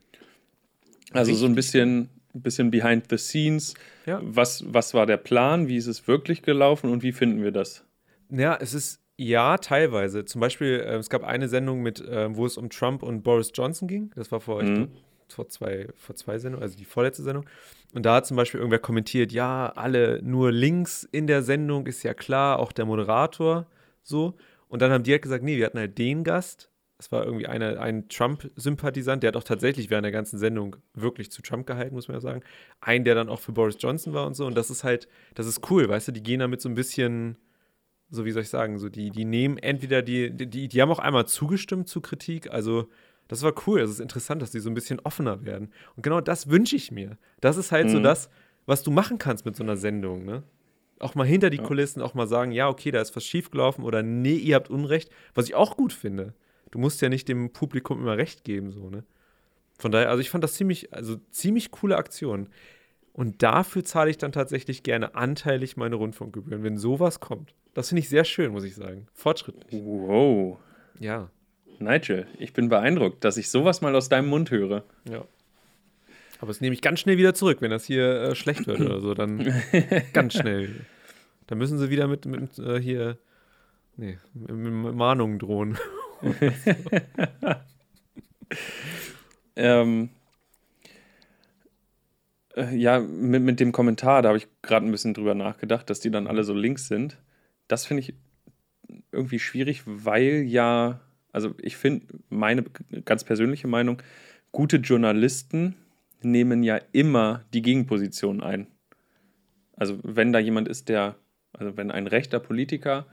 [1.12, 3.74] Also Richtig so ein bisschen, bisschen behind the scenes.
[4.06, 4.20] Ja.
[4.22, 5.68] Was, was war der Plan?
[5.68, 7.84] Wie ist es wirklich gelaufen und wie finden wir das?
[8.30, 10.24] Ja, es ist ja, teilweise.
[10.24, 13.50] Zum Beispiel, äh, es gab eine Sendung mit, äh, wo es um Trump und Boris
[13.52, 14.12] Johnson ging.
[14.14, 14.74] Das war vor, mhm.
[14.74, 14.88] glaub,
[15.32, 17.46] vor zwei, vor zwei Sendungen, also die vorletzte Sendung.
[17.94, 22.02] Und da hat zum Beispiel irgendwer kommentiert, ja, alle nur links in der Sendung, ist
[22.02, 23.66] ja klar, auch der Moderator
[24.02, 24.34] so.
[24.68, 27.46] Und dann haben die halt gesagt, nee, wir hatten halt den Gast Es war irgendwie
[27.46, 31.94] eine, ein Trump-Sympathisant, der hat auch tatsächlich während der ganzen Sendung wirklich zu Trump gehalten,
[31.94, 32.42] muss man ja sagen.
[32.80, 34.46] Ein, der dann auch für Boris Johnson war und so.
[34.46, 37.36] Und das ist halt, das ist cool, weißt du, die gehen damit so ein bisschen,
[38.10, 40.98] so wie soll ich sagen, so die, die nehmen entweder die, die, die haben auch
[40.98, 42.88] einmal zugestimmt zu Kritik, also
[43.28, 45.70] das war cool, es ist interessant, dass die so ein bisschen offener werden.
[45.96, 47.18] Und genau das wünsche ich mir.
[47.40, 47.90] Das ist halt mhm.
[47.90, 48.30] so das,
[48.66, 50.42] was du machen kannst mit so einer Sendung, ne?
[51.00, 51.62] Auch mal hinter die ja.
[51.62, 55.10] Kulissen, auch mal sagen, ja, okay, da ist was schiefgelaufen oder nee, ihr habt Unrecht,
[55.34, 56.34] was ich auch gut finde.
[56.72, 59.04] Du musst ja nicht dem Publikum immer recht geben, so, ne?
[59.78, 62.48] Von daher, also ich fand das ziemlich, also ziemlich coole Aktion.
[63.12, 67.54] Und dafür zahle ich dann tatsächlich gerne anteilig meine Rundfunkgebühren, wenn sowas kommt.
[67.74, 69.06] Das finde ich sehr schön, muss ich sagen.
[69.12, 69.82] Fortschrittlich.
[69.84, 70.58] Wow.
[70.98, 71.30] Ja.
[71.80, 74.84] Nigel, ich bin beeindruckt, dass ich sowas mal aus deinem Mund höre.
[75.08, 75.24] Ja.
[76.40, 79.00] Aber das nehme ich ganz schnell wieder zurück, wenn das hier äh, schlecht wird oder
[79.00, 79.14] so.
[79.14, 79.52] Dann
[80.12, 80.86] ganz schnell.
[81.46, 83.18] Dann müssen sie wieder mit, mit äh, hier
[83.96, 85.78] nee, mit, mit Mahnungen drohen.
[89.56, 90.10] ähm,
[92.56, 96.00] äh, ja, mit, mit dem Kommentar, da habe ich gerade ein bisschen drüber nachgedacht, dass
[96.00, 97.18] die dann alle so links sind.
[97.66, 98.14] Das finde ich
[99.12, 101.00] irgendwie schwierig, weil ja,
[101.38, 102.64] also ich finde, meine
[103.04, 104.02] ganz persönliche Meinung,
[104.50, 105.76] gute Journalisten
[106.20, 108.66] nehmen ja immer die Gegenposition ein.
[109.76, 111.14] Also wenn da jemand ist, der,
[111.52, 113.06] also wenn ein rechter Politiker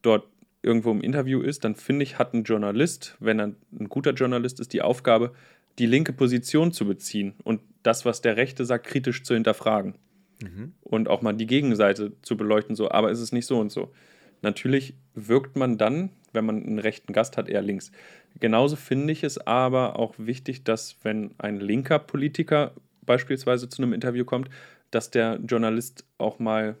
[0.00, 0.28] dort
[0.62, 4.60] irgendwo im Interview ist, dann finde ich, hat ein Journalist, wenn er ein guter Journalist
[4.60, 5.32] ist, die Aufgabe,
[5.80, 9.96] die linke Position zu beziehen und das, was der Rechte sagt, kritisch zu hinterfragen.
[10.40, 10.74] Mhm.
[10.82, 13.92] Und auch mal die Gegenseite zu beleuchten, so, aber ist es nicht so und so.
[14.40, 17.90] Natürlich wirkt man dann, wenn man einen rechten Gast hat, eher links.
[18.38, 22.72] Genauso finde ich es aber auch wichtig, dass wenn ein linker Politiker
[23.04, 24.48] beispielsweise zu einem Interview kommt,
[24.90, 26.76] dass der Journalist auch mal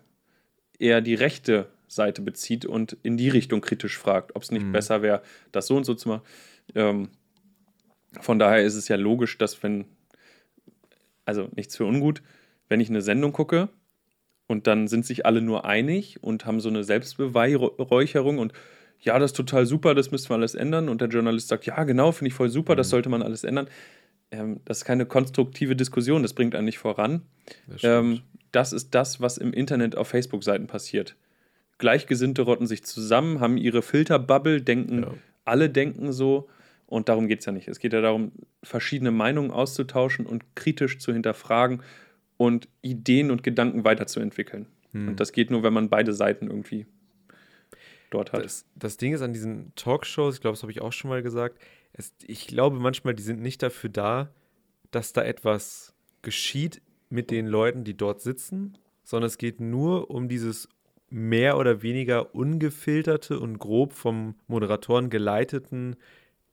[0.78, 4.72] eher die rechte Seite bezieht und in die Richtung kritisch fragt, ob es nicht mhm.
[4.72, 6.22] besser wäre, das so und so zu machen.
[6.74, 7.08] Ähm,
[8.20, 9.84] von daher ist es ja logisch, dass wenn,
[11.24, 12.22] also nichts für ungut,
[12.68, 13.68] wenn ich eine Sendung gucke
[14.46, 18.52] und dann sind sich alle nur einig und haben so eine Selbstbeweihräucherung und
[19.00, 20.88] ja, das ist total super, das müssen wir alles ändern.
[20.88, 22.90] Und der Journalist sagt, ja, genau, finde ich voll super, das mhm.
[22.90, 23.68] sollte man alles ändern.
[24.30, 27.22] Ähm, das ist keine konstruktive Diskussion, das bringt einen nicht voran.
[27.66, 28.20] Das, ähm,
[28.52, 31.16] das ist das, was im Internet auf Facebook-Seiten passiert.
[31.78, 35.14] Gleichgesinnte rotten sich zusammen, haben ihre Filterbubble, denken, ja.
[35.44, 36.48] alle denken so.
[36.86, 37.68] Und darum geht es ja nicht.
[37.68, 38.32] Es geht ja darum,
[38.62, 41.82] verschiedene Meinungen auszutauschen und kritisch zu hinterfragen
[42.36, 44.66] und Ideen und Gedanken weiterzuentwickeln.
[44.92, 45.08] Hm.
[45.08, 46.86] Und das geht nur, wenn man beide Seiten irgendwie
[48.10, 48.44] dort hat.
[48.44, 51.22] Das, das Ding ist an diesen Talkshows, ich glaube, das habe ich auch schon mal
[51.22, 51.58] gesagt,
[51.92, 54.30] es, ich glaube manchmal, die sind nicht dafür da,
[54.90, 60.28] dass da etwas geschieht mit den Leuten, die dort sitzen, sondern es geht nur um
[60.28, 60.68] dieses
[61.08, 65.96] mehr oder weniger ungefilterte und grob vom Moderatoren geleiteten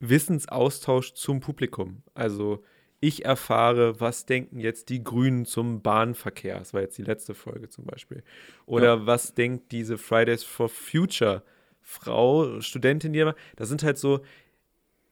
[0.00, 2.02] Wissensaustausch zum Publikum.
[2.14, 2.62] Also
[3.00, 6.58] ich erfahre, was denken jetzt die Grünen zum Bahnverkehr.
[6.58, 8.22] Das war jetzt die letzte Folge zum Beispiel.
[8.66, 9.06] Oder ja.
[9.06, 11.42] was denkt diese Fridays for Future
[11.80, 13.24] Frau, Studentin, die
[13.56, 14.20] Das sind halt so,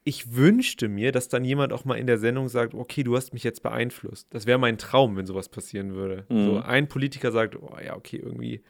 [0.05, 3.33] ich wünschte mir, dass dann jemand auch mal in der Sendung sagt, okay, du hast
[3.33, 4.29] mich jetzt beeinflusst.
[4.31, 6.27] Das wäre mein Traum, wenn sowas passieren würde.
[6.29, 6.45] Mhm.
[6.45, 8.63] So ein Politiker sagt, oh ja, okay, irgendwie,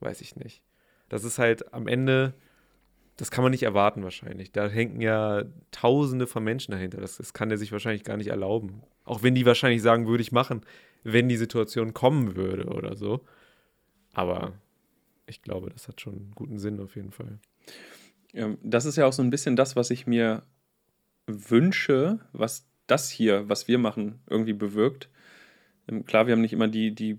[0.00, 0.62] weiß ich nicht.
[1.08, 2.34] Das ist halt am Ende
[3.16, 4.52] das kann man nicht erwarten wahrscheinlich.
[4.52, 7.00] Da hängen ja Tausende von Menschen dahinter.
[7.00, 8.82] Das, das kann er sich wahrscheinlich gar nicht erlauben.
[9.04, 10.62] Auch wenn die wahrscheinlich sagen, würde ich machen,
[11.04, 13.24] wenn die Situation kommen würde oder so.
[14.14, 14.52] Aber
[15.26, 17.38] ich glaube, das hat schon einen guten Sinn auf jeden Fall.
[18.32, 20.42] Ja, das ist ja auch so ein bisschen das, was ich mir
[21.26, 25.08] wünsche, was das hier, was wir machen, irgendwie bewirkt.
[25.88, 27.18] Ähm, klar, wir haben nicht immer die, die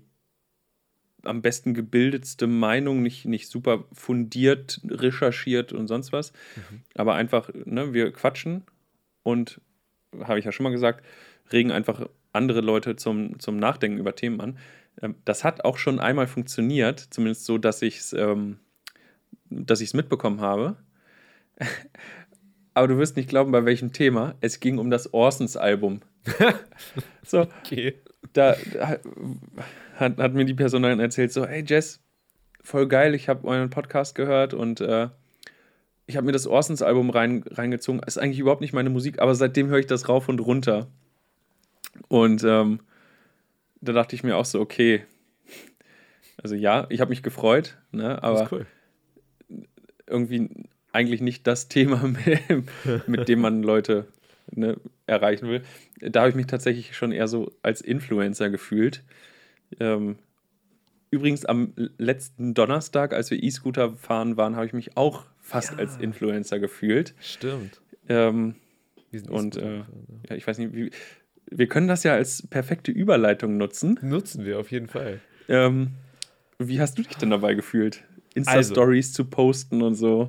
[1.26, 6.32] am besten gebildetste Meinung, nicht, nicht super fundiert, recherchiert und sonst was.
[6.56, 6.82] Mhm.
[6.94, 8.64] Aber einfach, ne, wir quatschen
[9.22, 9.60] und,
[10.22, 11.04] habe ich ja schon mal gesagt,
[11.52, 14.58] regen einfach andere Leute zum, zum Nachdenken über Themen an.
[15.02, 18.58] Ähm, das hat auch schon einmal funktioniert, zumindest so, dass ich es ähm,
[19.48, 20.76] mitbekommen habe.
[22.74, 24.34] Aber du wirst nicht glauben, bei welchem Thema.
[24.40, 26.00] Es ging um das Orsons-Album.
[27.22, 27.94] So, okay.
[28.32, 28.98] Da, da,
[29.96, 32.00] hat, hat mir die Person dann erzählt, so, hey Jess,
[32.62, 35.08] voll geil, ich habe euren Podcast gehört und äh,
[36.06, 38.00] ich habe mir das Orsons-Album rein, reingezogen.
[38.02, 40.86] Ist eigentlich überhaupt nicht meine Musik, aber seitdem höre ich das rauf und runter.
[42.08, 42.80] Und ähm,
[43.80, 45.04] da dachte ich mir auch so, okay,
[46.42, 48.66] also ja, ich habe mich gefreut, ne, aber cool.
[50.06, 52.02] irgendwie eigentlich nicht das Thema,
[53.06, 54.06] mit dem man Leute
[54.50, 55.62] ne, erreichen will.
[56.00, 59.02] Da habe ich mich tatsächlich schon eher so als Influencer gefühlt.
[59.80, 60.16] Ähm,
[61.10, 65.78] übrigens am letzten Donnerstag, als wir E-Scooter fahren waren, habe ich mich auch fast ja.
[65.78, 67.14] als Influencer gefühlt.
[67.20, 67.80] Stimmt.
[68.08, 68.54] Ähm,
[69.10, 69.78] Wir sind Und, äh,
[70.28, 70.36] ja.
[70.36, 70.90] ich weiß nicht, wie,
[71.50, 73.98] wir können das ja als perfekte Überleitung nutzen.
[74.02, 75.20] Nutzen wir auf jeden Fall.
[75.48, 75.90] Ähm,
[76.58, 78.02] wie hast du dich denn dabei gefühlt?
[78.34, 78.50] Also.
[78.50, 80.28] Insta-Stories zu posten und so.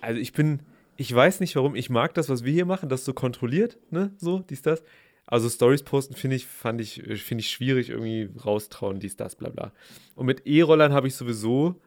[0.00, 0.60] Also ich bin,
[0.96, 4.12] ich weiß nicht warum, ich mag das, was wir hier machen, das so kontrolliert, ne,
[4.18, 4.82] so, dies, das.
[5.26, 9.48] Also Stories posten finde ich, fand ich, finde ich schwierig, irgendwie raustrauen, dies, das, bla
[9.48, 9.72] bla.
[10.14, 11.80] Und mit E-Rollern habe ich sowieso,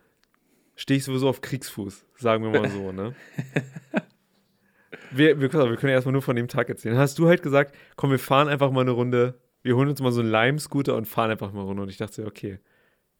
[0.75, 3.13] stehe ich sowieso auf Kriegsfuß, sagen wir mal so, ne.
[5.11, 6.97] wir, wir, wir können ja erstmal nur von dem Tag erzählen.
[6.97, 10.11] Hast du halt gesagt, komm, wir fahren einfach mal eine Runde, wir holen uns mal
[10.11, 11.83] so einen Lime-Scooter und fahren einfach mal eine Runde.
[11.83, 12.59] Und ich dachte, so, okay,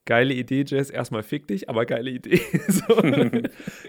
[0.05, 2.39] geile Idee, Jess, erstmal fick dich, aber geile Idee.
[2.67, 3.01] so.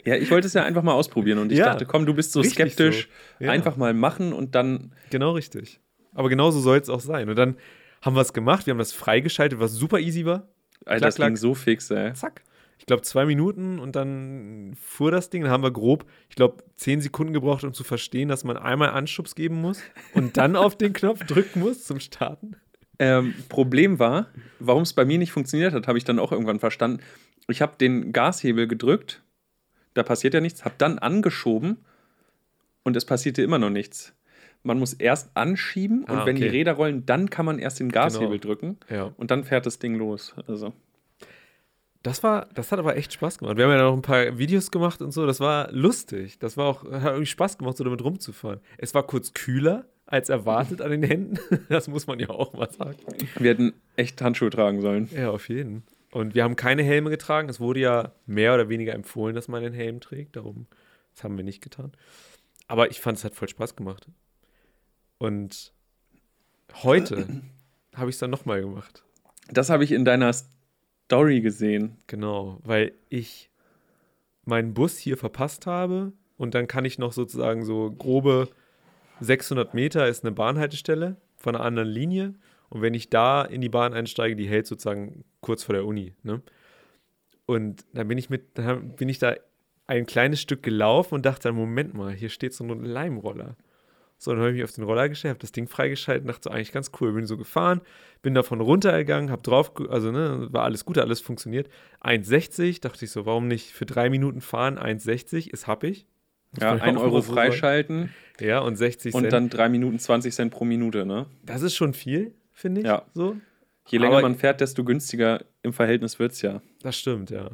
[0.05, 2.33] Ja, ich wollte es ja einfach mal ausprobieren und ich Ja, dachte, komm, du bist
[2.33, 3.45] so skeptisch, so.
[3.45, 3.51] Ja.
[3.51, 4.93] einfach mal machen und dann.
[5.11, 5.81] Genau richtig.
[6.15, 7.29] Aber genauso soll es auch sein.
[7.29, 7.57] Und dann
[8.03, 10.49] haben wir es gemacht, wir haben das freigeschaltet, was super easy war.
[10.85, 12.13] Alter, Klack, das ging so fix, ey.
[12.15, 12.43] Zack.
[12.79, 15.43] Ich glaube, zwei Minuten und dann fuhr das Ding.
[15.43, 18.91] Dann haben wir grob, ich glaube, zehn Sekunden gebraucht, um zu verstehen, dass man einmal
[18.91, 19.81] Anschubs geben muss
[20.15, 22.57] und dann auf den Knopf drücken muss zum Starten.
[22.99, 24.27] Ähm, Problem war,
[24.59, 27.01] warum es bei mir nicht funktioniert hat, habe ich dann auch irgendwann verstanden.
[27.49, 29.23] Ich habe den Gashebel gedrückt,
[29.95, 31.79] da passiert ja nichts, habe dann angeschoben
[32.83, 34.15] und es passierte immer noch nichts.
[34.63, 36.51] Man muss erst anschieben und Ah, wenn die okay.
[36.59, 38.39] Räder rollen, dann kann man erst den Gashebel Genau.
[38.39, 39.13] drücken Ja.
[39.17, 40.35] und dann fährt das Ding los.
[40.49, 40.73] Also,
[42.03, 43.57] Das war, das hat aber echt Spaß gemacht.
[43.57, 45.27] Wir haben ja noch ein paar Videos gemacht und so.
[45.27, 46.39] Das war lustig.
[46.39, 48.61] Das war auch, hat irgendwie Spaß gemacht, so damit rumzufahren.
[48.79, 51.39] Es war kurz kühler als erwartet an den Händen.
[51.69, 52.97] Das muss man ja auch mal sagen.
[53.39, 55.09] wir hätten echt Handschuhe tragen sollen.
[55.13, 55.83] Ja, auf jeden.
[56.13, 57.49] Und wir haben keine Helme getragen.
[57.49, 60.37] Es wurde ja mehr oder weniger empfohlen, dass man den Helm trägt.
[60.37, 60.67] Darum,
[61.15, 61.93] das haben wir nicht getan.
[62.69, 64.07] Aber ich fand, es hat voll Spaß gemacht.
[65.19, 65.73] Und
[66.83, 67.43] heute
[67.95, 69.05] habe ich es dann nochmal gemacht.
[69.49, 71.99] Das habe ich in deiner Story gesehen.
[72.07, 73.51] Genau, weil ich
[74.45, 78.49] meinen Bus hier verpasst habe und dann kann ich noch sozusagen so grobe
[79.21, 82.35] 600 Meter ist eine Bahnhaltestelle von einer anderen Linie
[82.69, 86.15] und wenn ich da in die Bahn einsteige, die hält sozusagen kurz vor der Uni.
[86.23, 86.43] Ne?
[87.47, 89.35] Und dann bin ich mit, dann bin ich da
[89.87, 93.57] ein kleines Stück gelaufen und dachte Moment mal, hier steht so ein Leimroller.
[94.19, 96.51] So, dann habe ich mich auf den Roller gestellt, habe das Ding freigeschaltet dachte so,
[96.51, 97.13] eigentlich ganz cool.
[97.13, 97.83] Bin so gefahren,
[98.23, 101.69] bin davon runtergegangen, habe drauf, also ne, war alles gut, alles funktioniert.
[102.01, 104.79] 1,60, dachte ich so, warum nicht für drei Minuten fahren?
[104.79, 106.07] 1,60 ist happig.
[106.61, 109.33] Ja, man 1 auch Euro freischalten Ja, und 60 und Cent.
[109.33, 111.27] dann 3 Minuten 20 Cent pro Minute, ne?
[111.45, 112.87] das ist schon viel, finde ich.
[112.87, 113.05] Ja.
[113.15, 113.37] So.
[113.89, 116.61] Je länger Aber- man fährt, desto günstiger im Verhältnis wird es ja.
[116.83, 117.51] Das stimmt, ja.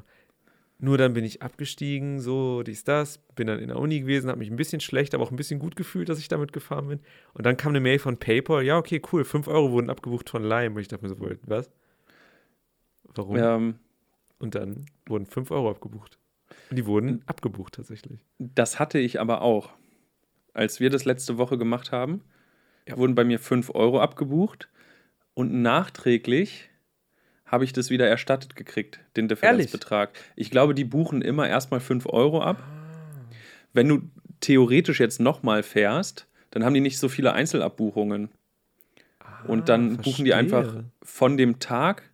[0.78, 4.40] Nur dann bin ich abgestiegen, so, dies, das, bin dann in der Uni gewesen, habe
[4.40, 7.00] mich ein bisschen schlecht, aber auch ein bisschen gut gefühlt, dass ich damit gefahren bin.
[7.35, 10.42] Und dann kam eine Mail von PayPal, ja, okay, cool, 5 Euro wurden abgebucht von
[10.42, 10.74] Lime.
[10.74, 11.70] Und ich dachte mir so, was?
[13.14, 13.37] Warum?
[13.37, 13.74] Ähm,
[14.38, 16.18] Und dann wurden 5 Euro abgebucht.
[16.70, 18.24] Die wurden abgebucht tatsächlich.
[18.38, 19.70] Das hatte ich aber auch.
[20.54, 22.22] Als wir das letzte Woche gemacht haben,
[22.88, 22.96] Ja.
[22.96, 24.68] wurden bei mir 5 Euro abgebucht
[25.34, 26.68] und nachträglich
[27.46, 30.10] habe ich das wieder erstattet gekriegt, den Differenzbetrag.
[30.36, 32.62] Ich glaube, die buchen immer erstmal 5 Euro ab.
[33.74, 34.02] Wenn du
[34.40, 38.30] theoretisch jetzt nochmal fährst, dann haben die nicht so viele Einzelabbuchungen.
[39.46, 40.84] Und dann buchen die einfach Ah, verstehe.
[41.02, 42.10] von dem Tag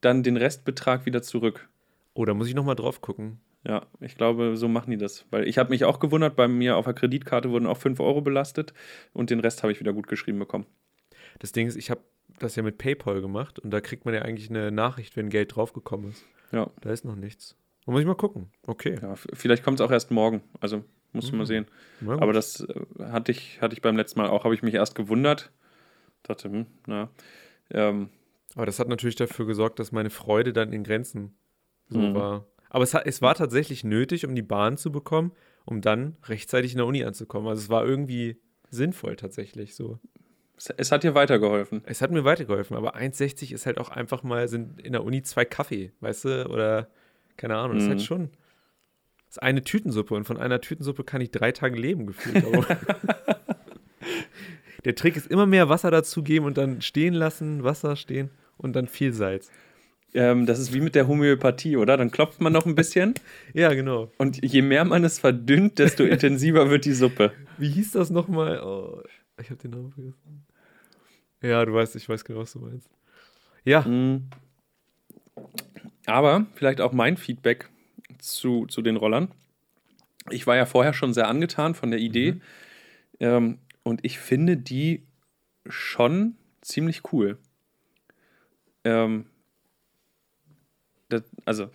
[0.00, 1.68] dann den Restbetrag wieder zurück.
[2.14, 3.40] Oh, da muss ich nochmal drauf gucken.
[3.64, 5.24] Ja, ich glaube, so machen die das.
[5.30, 8.20] Weil ich habe mich auch gewundert, bei mir auf der Kreditkarte wurden auch 5 Euro
[8.20, 8.74] belastet
[9.12, 10.66] und den Rest habe ich wieder gut geschrieben bekommen.
[11.38, 12.00] Das Ding ist, ich habe
[12.40, 15.54] das ja mit PayPal gemacht und da kriegt man ja eigentlich eine Nachricht, wenn Geld
[15.54, 16.24] draufgekommen ist.
[16.50, 17.56] Ja, Da ist noch nichts.
[17.86, 18.50] Da muss ich mal gucken.
[18.66, 18.98] Okay.
[19.00, 20.42] ja vielleicht kommt es auch erst morgen.
[20.60, 21.46] Also musst du mal Mhm.
[21.46, 21.66] sehen.
[22.00, 22.22] Na gut.
[22.22, 24.94] Aber das äh, hatte ich, hatte ich beim letzten Mal auch, habe ich mich erst
[24.96, 25.52] gewundert.
[26.24, 27.10] Dachte, hm, na.
[27.70, 28.08] Ähm,
[28.54, 31.34] Aber das hat natürlich dafür gesorgt, dass meine Freude dann in Grenzen
[31.88, 32.14] so Mhm.
[32.14, 32.46] war.
[32.74, 35.32] Aber es, es war tatsächlich nötig, um die Bahn zu bekommen,
[35.66, 37.46] um dann rechtzeitig in der Uni anzukommen.
[37.48, 38.38] Also es war irgendwie
[38.70, 39.98] sinnvoll tatsächlich so.
[40.78, 41.82] es, hat dir weitergeholfen.
[41.84, 45.22] Es hat mir weitergeholfen, aber 1,60 ist halt auch einfach mal, sind in der Uni
[45.22, 46.48] zwei Kaffee, weißt du?
[46.48, 46.88] Oder
[47.36, 47.92] keine Ahnung, das ist Mhm.
[47.92, 48.30] halt schon.
[49.26, 52.42] Das ist eine Tütensuppe und von einer Tütensuppe kann ich drei Tage leben gefühlt.
[54.84, 58.88] Der Trick ist immer mehr Wasser dazugeben und dann stehen lassen, Wasser stehen und dann
[58.88, 59.50] viel Salz.
[60.14, 61.96] Ähm, das ist wie mit der Homöopathie, oder?
[61.96, 63.14] Dann klopft man noch ein bisschen
[63.54, 64.12] Ja, genau.
[64.18, 67.32] und je mehr man es verdünnt, desto intensiver wird die Suppe.
[67.58, 68.60] Wie hieß das nochmal?
[68.62, 69.02] Oh,
[69.40, 70.46] ich habe den Namen vergessen.
[71.42, 72.90] Ja, du weißt, ich weiß genau, was du meinst.
[73.64, 74.28] Ja, Mm.
[76.06, 77.68] Aber vielleicht auch mein Feedback
[78.18, 79.28] zu, zu den Rollern.
[80.30, 82.40] Ich war ja vorher schon sehr angetan von der Idee
[83.20, 85.02] ähm, und ich finde die
[85.68, 87.38] schon ziemlich cool.
[88.84, 89.26] Ähm,
[91.12, 91.68] das, also,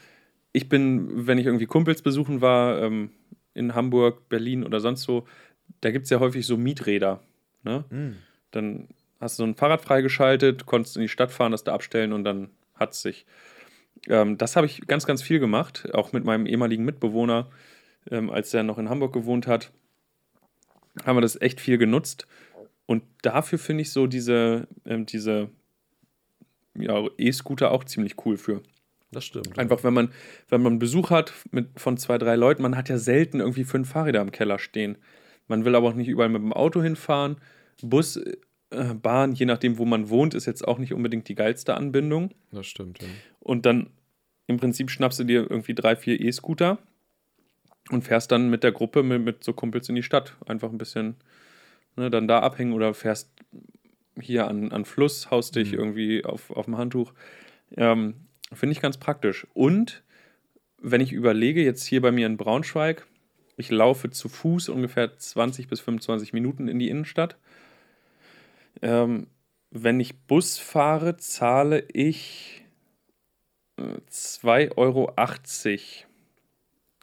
[0.53, 3.11] ich bin, wenn ich irgendwie Kumpels besuchen war, ähm,
[3.53, 5.25] in Hamburg, Berlin oder sonst so,
[5.81, 7.21] da gibt es ja häufig so Mieträder.
[7.63, 7.85] Ne?
[7.89, 8.15] Mm.
[8.51, 8.87] Dann
[9.19, 12.23] hast du so ein Fahrrad freigeschaltet, konntest in die Stadt fahren, das da abstellen und
[12.23, 13.25] dann hat es sich.
[14.07, 17.49] Ähm, das habe ich ganz, ganz viel gemacht, auch mit meinem ehemaligen Mitbewohner,
[18.11, 19.71] ähm, als er noch in Hamburg gewohnt hat,
[21.05, 22.27] haben wir das echt viel genutzt.
[22.85, 25.49] Und dafür finde ich so diese, ähm, diese
[26.75, 28.61] ja, E-Scooter auch ziemlich cool für.
[29.11, 29.57] Das stimmt.
[29.57, 30.09] Einfach, wenn man,
[30.49, 33.89] wenn man Besuch hat mit, von zwei, drei Leuten, man hat ja selten irgendwie fünf
[33.89, 34.97] Fahrräder im Keller stehen.
[35.47, 37.37] Man will aber auch nicht überall mit dem Auto hinfahren.
[37.81, 41.75] Bus, äh, Bahn, je nachdem, wo man wohnt, ist jetzt auch nicht unbedingt die geilste
[41.75, 42.31] Anbindung.
[42.51, 43.07] Das stimmt, ja.
[43.39, 43.91] Und dann
[44.47, 46.77] im Prinzip schnappst du dir irgendwie drei, vier E-Scooter
[47.89, 50.35] und fährst dann mit der Gruppe, mit, mit so Kumpels in die Stadt.
[50.45, 51.15] Einfach ein bisschen
[51.95, 53.31] ne, dann da abhängen oder fährst
[54.19, 55.77] hier an, an Fluss, haust dich Mhm.
[55.79, 57.13] irgendwie auf, auf dem Handtuch.
[57.75, 58.15] Ähm,
[58.53, 59.45] Finde ich ganz praktisch.
[59.53, 60.03] Und
[60.81, 63.05] wenn ich überlege, jetzt hier bei mir in Braunschweig,
[63.57, 67.37] ich laufe zu Fuß ungefähr 20 bis 25 Minuten in die Innenstadt.
[68.81, 69.27] Ähm,
[69.71, 72.63] wenn ich Bus fahre, zahle ich
[73.77, 75.13] äh, 2,80 Euro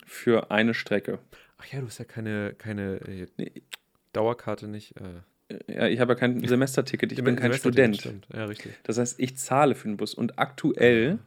[0.05, 1.19] für eine Strecke.
[1.57, 3.51] Ach ja, du hast ja keine, keine äh, Nee.
[4.13, 4.95] Dauerkarte nicht.
[4.95, 8.25] Äh, Ja, ich habe ja kein Semesterticket, ich bin kein Student.
[8.33, 8.73] Ja, richtig.
[8.83, 10.13] Das heißt, ich zahle für den Bus.
[10.13, 11.19] Und aktuell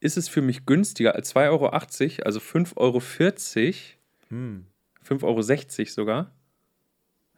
[0.00, 1.68] ist es für mich günstiger als 2,80 Euro,
[2.24, 3.00] also 5,40 Euro,
[4.28, 4.66] Hm.
[5.06, 6.32] 5,60 Euro sogar.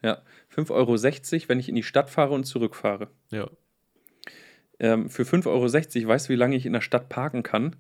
[0.03, 0.23] Ja,
[0.55, 0.71] 5,60
[1.35, 3.09] Euro, wenn ich in die Stadt fahre und zurückfahre.
[3.31, 3.49] Ja.
[4.79, 7.77] Ähm, für 5,60 Euro, weißt du, wie lange ich in der Stadt parken kann?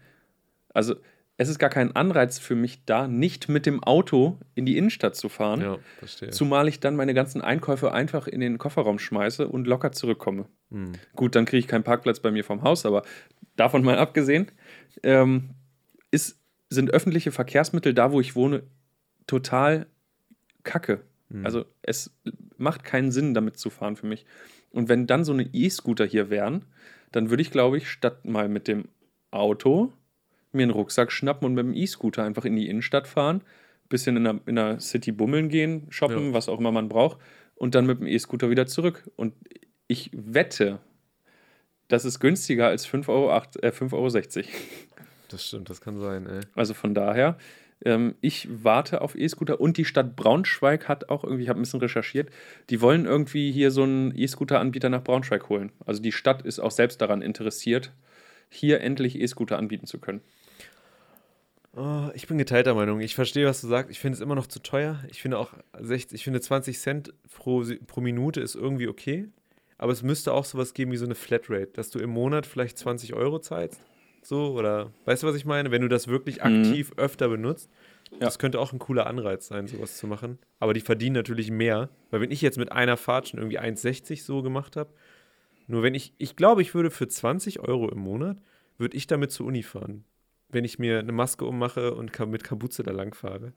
[0.75, 0.97] Also,
[1.41, 5.15] es ist gar kein Anreiz für mich da, nicht mit dem Auto in die Innenstadt
[5.15, 5.61] zu fahren.
[5.61, 6.31] Ja, verstehe.
[6.31, 10.47] Zumal ich dann meine ganzen Einkäufe einfach in den Kofferraum schmeiße und locker zurückkomme.
[10.73, 10.93] Hm.
[11.15, 13.05] Gut, dann kriege ich keinen Parkplatz bei mir vom Haus, aber
[13.55, 14.51] davon mal abgesehen,
[15.03, 15.51] ähm,
[16.11, 16.39] ist,
[16.71, 18.63] sind öffentliche Verkehrsmittel da, wo ich wohne,
[19.27, 19.87] total
[20.65, 21.03] kacke.
[21.31, 21.45] Hm.
[21.45, 22.15] Also es
[22.57, 24.27] macht keinen Sinn, damit zu fahren für mich.
[24.71, 26.65] Und wenn dann so eine E-Scooter hier wären,
[27.13, 28.87] dann würde ich, glaube ich, statt mal mit dem
[29.31, 29.93] Auto
[30.53, 33.43] mir einen Rucksack schnappen und mit dem E-Scooter einfach in die Innenstadt fahren,
[33.89, 36.33] bisschen in der, in der City bummeln gehen, shoppen, Ja.
[36.35, 37.19] was auch immer man braucht,
[37.55, 39.11] und dann mit dem E-Scooter wieder zurück.
[39.17, 39.35] Und
[39.89, 40.81] ich wette,
[41.89, 43.31] das ist günstiger als 5,60 Euro.
[43.61, 44.45] Äh, 5,60 Euro.
[45.29, 46.41] Das stimmt, das kann sein, ey.
[46.55, 47.37] Also von daher,
[47.85, 51.63] ähm, ich warte auf E-Scooter und die Stadt Braunschweig hat auch irgendwie, ich habe ein
[51.63, 52.31] bisschen recherchiert,
[52.71, 55.71] die wollen irgendwie hier so einen E-Scooter-Anbieter nach Braunschweig holen.
[55.85, 57.93] Also die Stadt ist auch selbst daran interessiert,
[58.49, 60.21] hier endlich E-Scooter anbieten zu können.
[61.77, 63.01] Oh, ich bin geteilter Meinung.
[63.01, 63.91] Ich verstehe, was du sagst.
[63.91, 64.99] Ich finde es immer noch zu teuer.
[65.11, 69.29] Ich finde auch 60, ich finde 20 Cent pro, pro Minute ist irgendwie okay.
[69.79, 72.79] Aber es müsste auch sowas geben wie so eine Flatrate, dass du im Monat vielleicht
[72.79, 73.81] 20 Euro zahlst.
[74.23, 75.71] So, oder weißt du, was ich meine?
[75.71, 76.43] Wenn du das wirklich Mhm.
[76.43, 77.71] aktiv öfter benutzt,
[78.11, 78.19] Ja.
[78.21, 80.39] das könnte auch ein cooler Anreiz sein, sowas zu machen.
[80.59, 81.89] Aber die verdienen natürlich mehr.
[82.11, 84.91] Weil wenn ich jetzt mit einer Fahrt schon irgendwie 1,60 so gemacht habe,
[85.69, 88.39] nur wenn ich, ich glaube, ich würde für 20 Euro im Monat,
[88.79, 90.05] würde ich damit zur Uni fahren.
[90.51, 93.53] Wenn ich mir eine Maske ummache und mit Kapuze da lang fahre.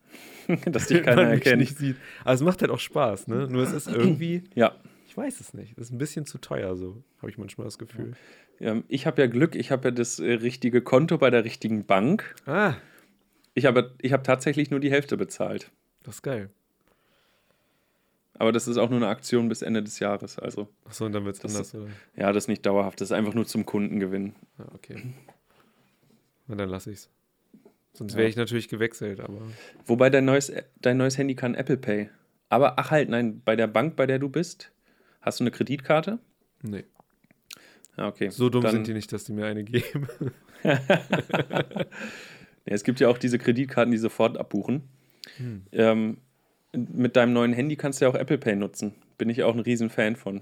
[0.65, 1.59] Dass dich keiner erkennt.
[1.61, 1.95] nicht sieht.
[2.25, 3.47] Aber es macht halt auch Spaß, ne?
[3.49, 4.75] Nur es ist irgendwie, Ja.
[5.11, 5.73] Ich weiß es nicht.
[5.77, 8.13] Es ist ein bisschen zu teuer, so habe ich manchmal das Gefühl.
[8.61, 11.85] Ähm, ich habe ja Glück, ich habe ja das äh, richtige Konto bei der richtigen
[11.85, 12.33] Bank.
[12.45, 12.75] Ah,
[13.53, 15.69] Ich habe ich hab tatsächlich nur die Hälfte bezahlt.
[16.03, 16.49] das ist geil.
[18.35, 20.39] Aber das ist auch nur eine Aktion bis Ende des Jahres.
[20.39, 21.87] Also, Achso, und dann wird es Das anders, oder?
[22.15, 23.01] ja, das ist nicht dauerhaft.
[23.01, 24.33] Das ist einfach nur zum Kundengewinn.
[24.57, 25.13] Ja, okay.
[26.47, 27.09] Na, dann lasse ich's.
[27.93, 28.19] Sonst Ja.
[28.19, 29.41] wäre ich natürlich gewechselt, aber.
[29.85, 32.09] Wobei dein neues, dein neues Handy kann Apple Pay.
[32.47, 34.70] Aber ach halt, nein, bei der Bank, bei der du bist,
[35.21, 36.19] hast du eine Kreditkarte?
[36.61, 36.85] Nee.
[37.97, 38.29] Ja, okay.
[38.29, 40.07] So dumm Dann- sind die nicht, dass die mir eine geben.
[42.65, 44.83] Ja, es gibt ja auch diese Kreditkarten, die sofort abbuchen.
[45.37, 45.63] Hm.
[45.71, 46.17] Ähm,
[46.73, 48.93] mit deinem neuen Handy kannst du ja auch Apple Pay nutzen.
[49.17, 50.41] Bin ich auch ein Riesenfan von.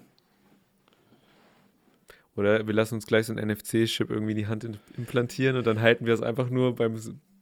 [2.36, 5.82] Oder wir lassen uns gleich so einen NFC-Chip irgendwie in die Hand implantieren und dann
[5.82, 6.96] halten wir es einfach nur beim,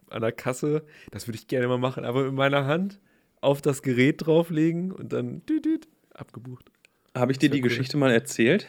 [0.09, 0.83] an der Kasse.
[1.11, 2.99] Das würde ich gerne mal machen, aber in meiner Hand
[3.41, 6.71] auf das Gerät drauflegen und dann düt, düt, abgebucht.
[7.19, 7.63] Habe ich dir die cool.
[7.69, 8.67] Geschichte mal erzählt?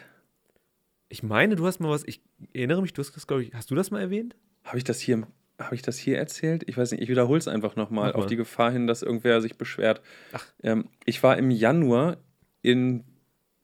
[1.07, 2.21] Ich meine, du hast mal was, ich
[2.53, 4.35] erinnere mich, du hast das, glaube ich, hast du das mal erwähnt?
[4.63, 5.27] Habe ich das hier,
[5.57, 6.63] habe ich das hier erzählt?
[6.67, 9.57] Ich weiß nicht, ich wiederhole es einfach nochmal, auf die Gefahr hin, dass irgendwer sich
[9.57, 10.01] beschwert.
[10.33, 10.45] Ach.
[10.61, 12.17] Ähm, ich war im Januar
[12.61, 13.03] in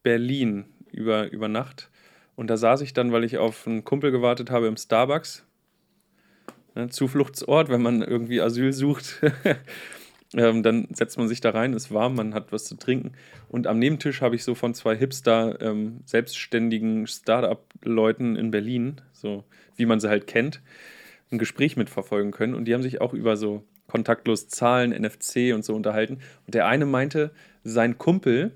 [0.02, 1.90] Berlin über, über Nacht
[2.36, 5.46] und da saß ich dann, weil ich auf einen Kumpel gewartet habe im Starbucks.
[6.76, 9.22] Ne, Zufluchtsort, wenn man irgendwie Asyl sucht.
[10.36, 13.14] ähm, dann setzt man sich da rein, ist warm, man hat was zu trinken.
[13.48, 19.44] Und am Nebentisch habe ich so von zwei Hipster, ähm, selbstständigen Startup-Leuten in Berlin, so
[19.76, 20.62] wie man sie halt kennt,
[21.32, 22.54] ein Gespräch mitverfolgen können.
[22.54, 26.20] Und die haben sich auch über so kontaktlos zahlen, NFC und so unterhalten.
[26.46, 27.32] Und der eine meinte,
[27.64, 28.52] sein Kumpel,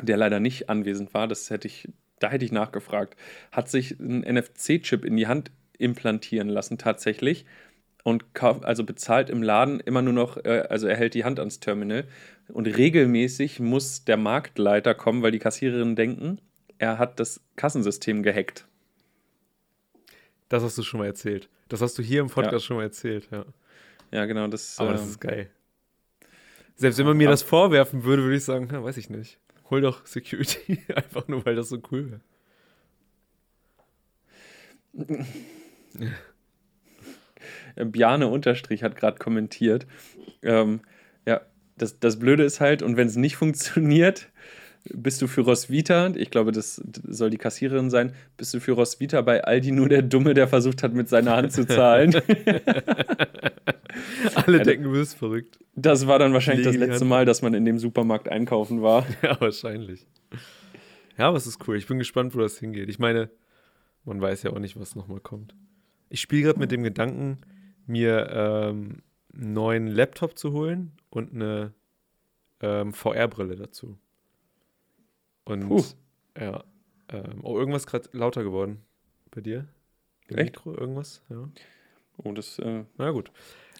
[0.00, 3.16] der leider nicht anwesend war, das hätte ich, da hätte ich nachgefragt,
[3.52, 7.44] hat sich einen NFC-Chip in die Hand implantieren lassen tatsächlich
[8.08, 11.38] und kauft, also bezahlt im Laden immer nur noch, äh, also er hält die Hand
[11.38, 12.04] ans Terminal
[12.48, 16.40] und regelmäßig muss der Marktleiter kommen, weil die Kassiererinnen denken,
[16.78, 18.66] er hat das Kassensystem gehackt.
[20.48, 21.48] Das hast du schon mal erzählt.
[21.68, 22.60] Das hast du hier im Podcast ja.
[22.60, 23.44] schon mal erzählt, ja.
[24.10, 24.46] Ja, genau.
[24.46, 25.50] Das, Aber äh, das ist geil.
[26.76, 29.38] Selbst wenn man mir das vorwerfen würde, würde ich sagen, ja, weiß ich nicht.
[29.68, 32.20] Hol doch Security, einfach nur, weil das so cool
[34.94, 35.26] wäre.
[37.84, 39.86] Bjane Unterstrich hat gerade kommentiert.
[40.42, 40.80] Ähm,
[41.26, 41.40] ja,
[41.76, 44.28] das, das Blöde ist halt, und wenn es nicht funktioniert,
[44.84, 46.76] bist du für Roswitha, ich glaube, das
[47.06, 50.82] soll die Kassiererin sein, bist du für Roswitha bei Aldi nur der Dumme, der versucht
[50.82, 52.14] hat, mit seiner Hand zu zahlen.
[54.34, 55.58] Alle denken, du bist verrückt.
[55.74, 59.06] Das war dann wahrscheinlich das letzte Mal, dass man in dem Supermarkt einkaufen war.
[59.22, 60.06] Ja, wahrscheinlich.
[61.18, 61.76] Ja, aber es ist cool.
[61.76, 62.88] Ich bin gespannt, wo das hingeht.
[62.88, 63.30] Ich meine,
[64.04, 65.54] man weiß ja auch nicht, was nochmal kommt.
[66.08, 67.38] Ich spiele gerade mit dem Gedanken,
[67.88, 69.02] mir ähm,
[69.34, 71.72] einen neuen Laptop zu holen und eine
[72.60, 73.98] ähm, VR-Brille dazu.
[75.44, 75.84] Und Puh.
[76.38, 76.64] ja,
[77.08, 78.84] ähm, oh, irgendwas gerade lauter geworden
[79.30, 79.66] bei dir?
[80.28, 80.56] Im Echt?
[80.56, 81.22] Mikro, irgendwas?
[81.30, 81.48] Ja.
[82.18, 82.58] Oh, das.
[82.58, 83.30] Äh, Na gut.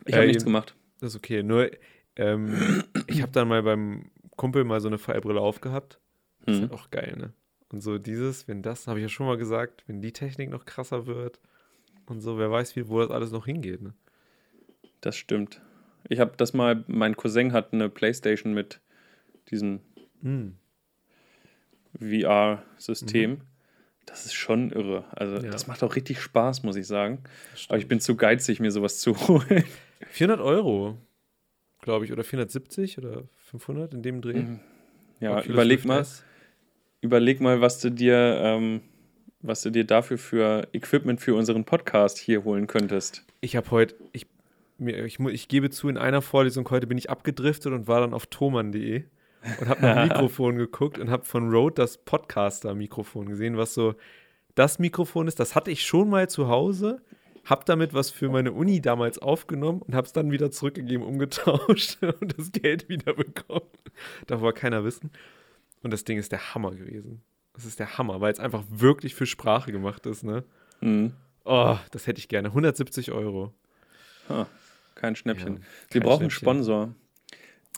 [0.07, 0.75] Ich habe äh, nichts gemacht.
[1.01, 1.43] Das ist okay.
[1.43, 1.71] Nur,
[2.17, 6.01] ähm, ich habe dann mal beim Kumpel mal so eine VR-Brille aufgehabt.
[6.47, 7.33] Das ist halt auch geil, ne?
[7.71, 10.65] Und so dieses, wenn das, habe ich ja schon mal gesagt, wenn die Technik noch
[10.65, 11.41] krasser wird
[12.11, 13.95] und so, wer weiß, wie, wo das alles noch hingeht, ne?
[15.01, 15.61] Das stimmt.
[16.09, 18.81] Ich habe das mal, mein Cousin hat eine Playstation mit
[19.51, 19.81] diesem
[20.23, 20.49] mm.
[21.99, 23.31] VR-System.
[23.31, 23.41] Mhm.
[24.07, 25.05] Das ist schon irre.
[25.11, 25.51] Also, ja.
[25.51, 27.23] das macht auch richtig Spaß, muss ich sagen.
[27.69, 29.65] Aber ich bin zu geizig, mir sowas zu holen.
[30.11, 30.97] 400 Euro,
[31.83, 34.41] glaube ich, oder 470 oder 500 in dem Dreh.
[34.41, 34.61] Mhm.
[35.21, 36.07] Ja, überleg mal,
[37.01, 38.81] überleg mal, was du dir, ähm,
[39.41, 43.25] was du dir dafür für Equipment für unseren Podcast hier holen könntest.
[43.41, 44.27] Ich habe heute, ich,
[44.79, 48.27] ich, ich gebe zu, in einer Vorlesung heute bin ich abgedriftet und war dann auf
[48.27, 49.05] thomann.de
[49.61, 53.95] und habe nach Mikrofon geguckt und habe von Rode das Podcaster-Mikrofon gesehen, was so
[54.55, 55.39] das Mikrofon ist.
[55.39, 57.01] Das hatte ich schon mal zu Hause,
[57.45, 61.99] habe damit was für meine Uni damals aufgenommen und habe es dann wieder zurückgegeben, umgetauscht
[62.21, 63.69] und das Geld wieder bekommen.
[64.27, 65.11] Darf aber keiner wissen.
[65.83, 67.23] Und das Ding ist der Hammer gewesen.
[67.59, 70.45] Das ist der Hammer, weil es einfach wirklich für Sprache gemacht ist, ne?
[70.81, 71.13] Mhm.
[71.45, 72.51] Oh, das hätte ich gerne.
[72.51, 73.53] 170 Euro.
[74.29, 74.47] Ha,
[74.95, 75.57] kein Schnäppchen.
[75.57, 76.95] Ja, Wir brauchen einen Sponsor.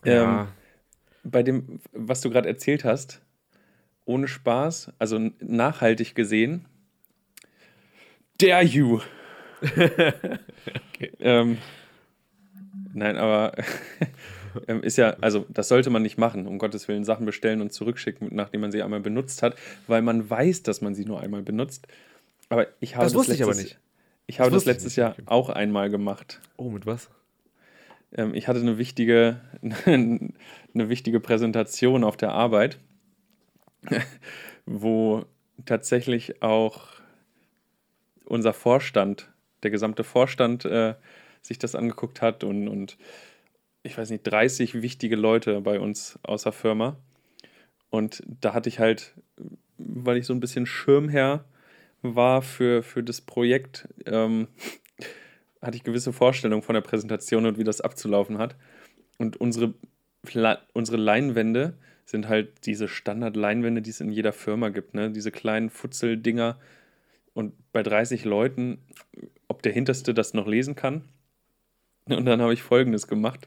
[0.04, 0.42] Ja.
[0.42, 0.48] Ähm,
[1.24, 3.22] bei dem, was du gerade erzählt hast,
[4.04, 6.68] ohne Spaß, also nachhaltig gesehen,
[8.36, 9.00] dare you.
[9.62, 11.12] okay.
[11.20, 11.56] ähm,
[12.92, 13.54] nein, aber
[14.68, 17.72] ähm, ist ja, also das sollte man nicht machen, um Gottes Willen Sachen bestellen und
[17.72, 21.42] zurückschicken, nachdem man sie einmal benutzt hat, weil man weiß, dass man sie nur einmal
[21.42, 21.86] benutzt.
[22.48, 23.78] Aber ich habe das, das wusste letztes, ich aber nicht.
[24.26, 26.40] Ich habe das, das letztes Jahr auch einmal gemacht.
[26.56, 27.10] Oh, mit was?
[28.16, 29.40] ähm, ich hatte eine wichtige,
[29.84, 30.32] eine
[30.74, 32.78] wichtige Präsentation auf der Arbeit,
[34.66, 35.24] wo
[35.66, 36.88] tatsächlich auch
[38.24, 39.28] unser Vorstand,
[39.62, 40.94] der gesamte Vorstand äh,
[41.42, 42.96] sich das angeguckt hat und, und
[43.82, 46.96] ich weiß nicht, 30 wichtige Leute bei uns aus der Firma.
[47.88, 49.14] Und da hatte ich halt,
[49.78, 51.44] weil ich so ein bisschen Schirmherr
[52.02, 54.48] war für, für das Projekt, ähm,
[55.62, 58.56] hatte ich gewisse Vorstellungen von der Präsentation und wie das abzulaufen hat.
[59.18, 59.74] Und unsere,
[60.72, 61.74] unsere Leinwände
[62.04, 65.10] sind halt diese Standard-Leinwände, die es in jeder Firma gibt, ne?
[65.10, 66.58] Diese kleinen Futzeldinger.
[67.34, 68.78] Und bei 30 Leuten,
[69.46, 71.04] ob der Hinterste das noch lesen kann.
[72.06, 73.46] Und dann habe ich Folgendes gemacht.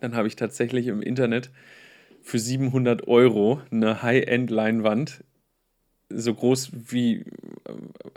[0.00, 1.50] Dann habe ich tatsächlich im Internet
[2.22, 5.24] für 700 Euro eine High-End-Leinwand,
[6.10, 7.24] so groß wie,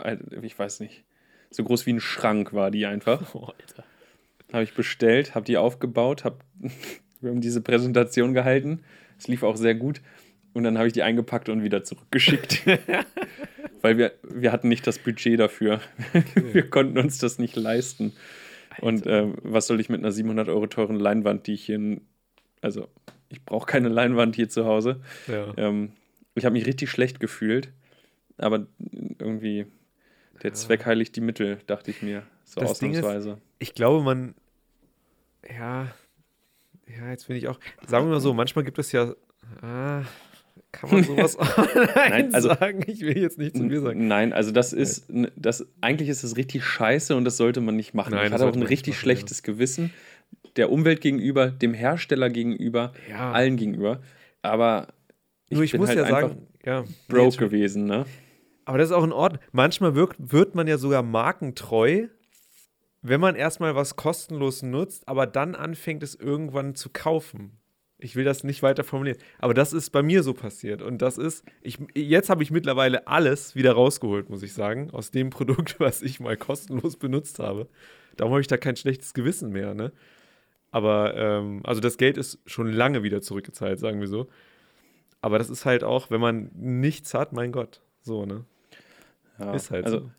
[0.02, 1.04] äh, ich weiß nicht,
[1.50, 3.22] so groß wie ein Schrank war die einfach.
[3.34, 3.84] Oh, Alter.
[4.52, 6.44] Habe ich bestellt, habe die aufgebaut, hab,
[7.20, 8.80] wir haben diese Präsentation gehalten.
[9.18, 10.00] Es lief auch sehr gut.
[10.52, 12.62] Und dann habe ich die eingepackt und wieder zurückgeschickt.
[13.80, 15.80] Weil wir, wir hatten nicht das Budget dafür.
[16.12, 16.54] Okay.
[16.54, 18.12] Wir konnten uns das nicht leisten.
[18.74, 18.86] Alter.
[18.86, 21.76] Und äh, was soll ich mit einer 700 Euro teuren Leinwand, die ich hier.
[21.76, 22.02] In,
[22.60, 22.88] also,
[23.28, 25.00] ich brauche keine Leinwand hier zu Hause.
[25.26, 25.52] Ja.
[25.56, 25.92] Ähm,
[26.34, 27.72] ich habe mich richtig schlecht gefühlt.
[28.38, 28.66] Aber
[29.18, 29.66] irgendwie
[30.42, 33.30] der Zweck heiligt die Mittel, dachte ich mir, so das ausnahmsweise.
[33.30, 34.34] Ist, ich glaube, man,
[35.48, 35.92] ja,
[36.88, 39.14] ja, jetzt bin ich auch, sagen wir mal so, manchmal gibt es ja,
[39.60, 40.02] ah,
[40.72, 41.36] kann man sowas
[41.94, 42.82] nein, also, sagen?
[42.86, 44.08] Ich will jetzt nicht zu mir sagen.
[44.08, 45.06] Nein, also das ist,
[45.36, 48.14] das, eigentlich ist das richtig scheiße und das sollte man nicht machen.
[48.14, 49.52] Nein, ich hatte auch ein richtig machen, schlechtes ja.
[49.52, 49.92] Gewissen,
[50.56, 53.32] der Umwelt gegenüber, dem Hersteller gegenüber, Ja.
[53.32, 54.00] allen gegenüber.
[54.40, 54.88] Aber
[55.48, 56.84] ich, Nur ich bin muss halt ja sagen, ja.
[57.08, 58.06] broke gewesen, ne?
[58.64, 59.42] Aber das ist auch in Ordnung.
[59.52, 62.08] Manchmal wirkt, wird man ja sogar markentreu,
[63.02, 67.58] wenn man erstmal was kostenlos nutzt, aber dann anfängt es irgendwann zu kaufen.
[68.02, 69.18] Ich will das nicht weiter formulieren.
[69.38, 70.82] Aber das ist bei mir so passiert.
[70.82, 75.10] Und das ist, ich, jetzt habe ich mittlerweile alles wieder rausgeholt, muss ich sagen, aus
[75.10, 77.68] dem Produkt, was ich mal kostenlos benutzt habe.
[78.16, 79.92] Darum habe ich da kein schlechtes Gewissen mehr, ne?
[80.70, 84.28] Aber, ähm, also das Geld ist schon lange wieder zurückgezahlt, sagen wir so.
[85.20, 87.82] Aber das ist halt auch, wenn man nichts hat, mein Gott.
[88.00, 88.44] So, ne?
[89.38, 90.10] Ja, Ist halt also, so.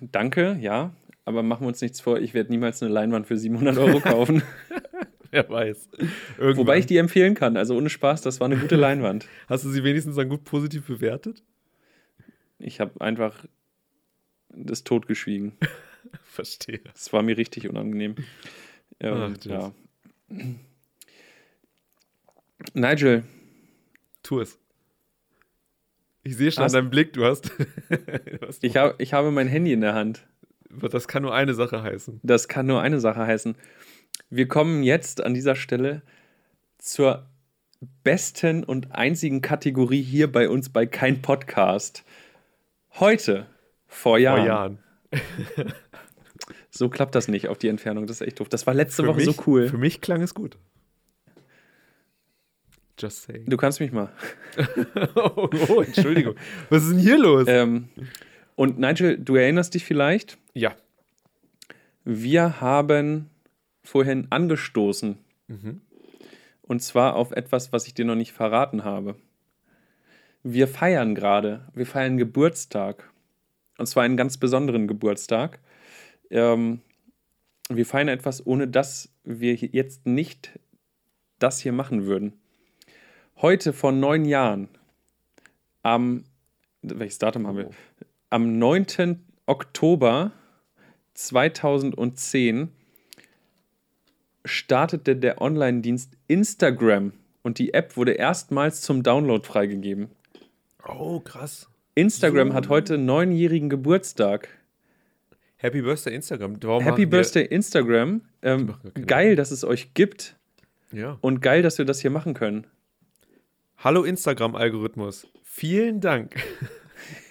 [0.00, 0.94] Danke, ja.
[1.24, 4.42] Aber machen wir uns nichts vor, ich werde niemals eine Leinwand für 700 Euro kaufen.
[5.32, 5.88] Wer weiß.
[6.38, 6.56] Irgendwann.
[6.56, 7.56] Wobei ich die empfehlen kann.
[7.56, 9.26] Also ohne Spaß, das war eine gute Leinwand.
[9.48, 11.42] Hast du sie wenigstens dann gut positiv bewertet?
[12.58, 13.44] Ich habe einfach
[14.48, 15.52] das totgeschwiegen.
[16.24, 16.80] Verstehe.
[16.92, 18.16] Das war mir richtig unangenehm.
[18.98, 19.72] Ähm, Ach, ja.
[22.74, 23.24] Nigel,
[24.22, 24.58] Tu es.
[26.22, 27.50] Ich sehe schon Hast- an deinem Blick, du hast.
[27.58, 30.26] du hast ich, hab, ich habe mein Handy in der Hand.
[30.68, 32.20] das kann nur eine Sache heißen.
[32.22, 33.54] Das kann nur eine Sache heißen.
[34.28, 36.02] Wir kommen jetzt an dieser Stelle
[36.78, 37.26] zur
[38.02, 42.04] besten und einzigen Kategorie hier bei uns bei Kein Podcast.
[42.98, 43.46] Heute,
[43.86, 44.38] vor Jahren.
[44.38, 44.78] Vor Jahren.
[46.70, 48.06] So klappt das nicht auf die Entfernung.
[48.06, 48.48] Das ist echt doof.
[48.48, 49.68] Das war letzte Für Woche mich, so cool.
[49.68, 50.56] Für mich klang es gut.
[52.98, 53.46] Just saying.
[53.46, 54.10] Du kannst mich mal.
[55.14, 56.36] oh, oh, Entschuldigung.
[56.68, 57.46] Was ist denn hier los?
[57.48, 57.88] Ähm,
[58.56, 60.74] und Nigel, du erinnerst dich vielleicht, ja.
[62.04, 63.30] wir haben
[63.82, 65.18] vorhin angestoßen.
[65.48, 65.80] Mhm.
[66.62, 69.16] Und zwar auf etwas, was ich dir noch nicht verraten habe.
[70.42, 71.66] Wir feiern gerade.
[71.74, 73.10] Wir feiern Geburtstag.
[73.78, 75.58] Und zwar einen ganz besonderen Geburtstag.
[76.30, 76.80] Ähm,
[77.68, 80.58] wir feiern etwas, ohne dass wir jetzt nicht
[81.38, 82.34] das hier machen würden.
[83.36, 84.68] Heute vor neun Jahren,
[85.82, 86.24] am,
[86.82, 87.68] welches Datum haben wir?
[87.68, 87.74] Oh.
[88.28, 89.24] Am 9.
[89.46, 90.32] Oktober
[91.14, 92.68] 2010
[94.44, 97.12] startete der Online-Dienst Instagram
[97.42, 100.08] und die App wurde erstmals zum Download freigegeben.
[100.86, 101.68] Oh, krass.
[101.94, 102.54] Instagram So.
[102.54, 104.48] hat heute neunjährigen Geburtstag.
[105.56, 106.56] Happy Birthday Instagram.
[106.62, 108.22] Warum Happy Birthday Instagram.
[108.42, 108.74] Ähm,
[109.06, 110.36] geil, dass es euch gibt
[110.92, 111.18] Ja.
[111.20, 112.66] und geil, dass wir das hier machen können.
[113.76, 115.26] Hallo Instagram-Algorithmus.
[115.42, 116.34] Vielen Dank.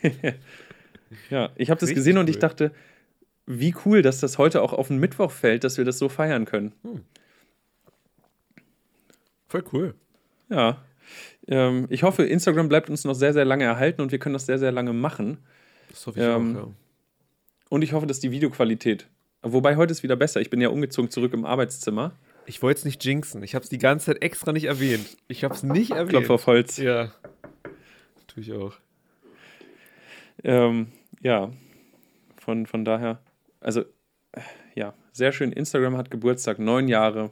[1.32, 2.72] Ja, ich habe das gesehen und ich dachte,
[3.52, 6.46] wie cool, dass das heute auch auf den Mittwoch fällt, dass wir das so feiern
[6.46, 6.72] können.
[9.48, 9.96] Voll cool.
[10.50, 10.78] Ja.
[11.48, 14.46] Ähm, ich hoffe, Instagram bleibt uns noch sehr, sehr lange erhalten und wir können das
[14.46, 15.40] sehr, sehr lange machen.
[15.90, 16.68] Das hoffe ich Ähm, auch, ja.
[17.70, 19.08] Und ich hoffe, dass die Videoqualität.
[19.42, 20.42] Wobei heute ist wieder besser.
[20.42, 22.14] Ich bin ja umgezogen zurück im Arbeitszimmer.
[22.46, 23.42] Ich wollte es nicht jinxen.
[23.42, 25.18] Ich habe es die ganze Zeit extra nicht erwähnt.
[25.28, 26.10] Ich habe es nicht erwähnt.
[26.10, 26.78] Klopf auf Holz.
[26.78, 27.12] Ja.
[28.28, 28.76] Tue ich auch.
[30.44, 30.92] Ähm,
[31.22, 31.52] ja.
[32.38, 33.20] Von, von daher.
[33.60, 33.86] Also,
[34.76, 35.52] ja, sehr schön.
[35.52, 37.32] Instagram hat Geburtstag, neun Jahre.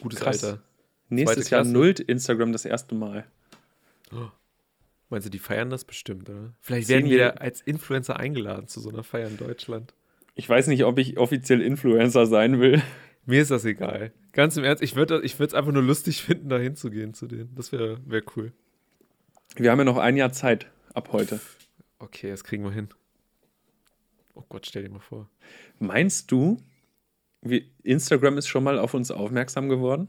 [0.00, 0.44] Gutes Krass.
[0.44, 0.62] Alter.
[1.08, 3.26] Nächstes Jahr nullt Instagram das erste Mal.
[5.08, 6.52] Meinst du, die feiern das bestimmt, oder?
[6.60, 9.94] Vielleicht werden wir da als Influencer eingeladen zu so einer Feier in Deutschland.
[10.34, 12.82] Ich weiß nicht, ob ich offiziell Influencer sein will.
[13.24, 14.12] Mir ist das egal.
[14.32, 17.54] Ganz im Ernst, ich würde ich es einfach nur lustig finden, da hinzugehen zu denen.
[17.54, 18.52] Das wäre wär cool.
[19.56, 21.40] Wir haben ja noch ein Jahr Zeit ab heute.
[21.98, 22.88] Okay, das kriegen wir hin.
[24.36, 25.28] Oh Gott, stell dir mal vor.
[25.78, 26.58] Meinst du,
[27.82, 30.08] Instagram ist schon mal auf uns aufmerksam geworden?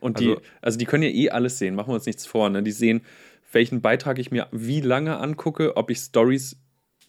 [0.00, 2.48] Und die, Also- also die können ja eh alles sehen, machen wir uns nichts vor.
[2.50, 2.62] Ne?
[2.62, 3.02] Die sehen,
[3.52, 6.56] welchen Beitrag ich mir wie lange angucke, ob ich Stories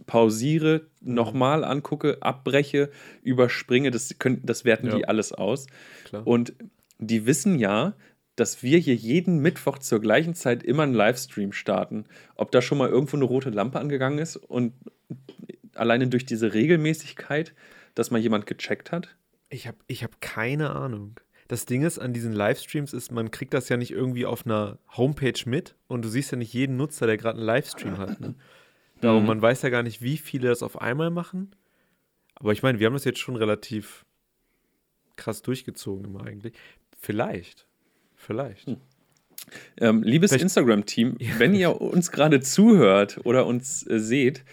[0.06, 2.92] pausiere, nochmal angucke, abbreche,
[3.24, 4.96] überspringe, das, können, das werten Ja.
[4.96, 5.66] die alles aus.
[6.06, 6.26] Klar.
[6.28, 6.54] Und
[7.00, 7.94] die wissen ja,
[8.36, 12.06] dass wir hier jeden Mittwoch zur gleichen Zeit immer einen Livestream starten.
[12.36, 14.74] Ob da schon mal irgendwo eine rote Lampe angegangen ist und
[15.78, 17.54] alleine durch diese Regelmäßigkeit,
[17.96, 19.16] dass mal jemand gecheckt hat.
[19.50, 21.20] Ich habe ich hab keine Ahnung.
[21.48, 24.80] Das Ding ist, an diesen Livestreams ist, man kriegt das ja nicht irgendwie auf einer
[24.98, 28.20] Homepage mit und du siehst ja nicht jeden Nutzer, der gerade einen Livestream hat.
[28.20, 28.36] Ne?
[29.02, 29.28] Darum, Mhm.
[29.28, 31.56] man weiß ja gar nicht, wie viele das auf einmal machen.
[32.36, 34.06] Aber ich meine, wir haben das jetzt schon relativ
[35.16, 36.54] krass durchgezogen immer eigentlich.
[37.00, 37.66] Vielleicht.
[38.16, 38.68] Vielleicht.
[39.80, 44.44] Ähm, liebes Instagram-Team, wenn ihr uns gerade zuhört oder uns äh, seht,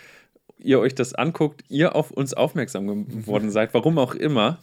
[0.59, 4.59] ihr euch das anguckt, ihr auf uns aufmerksam geworden seid, warum auch immer,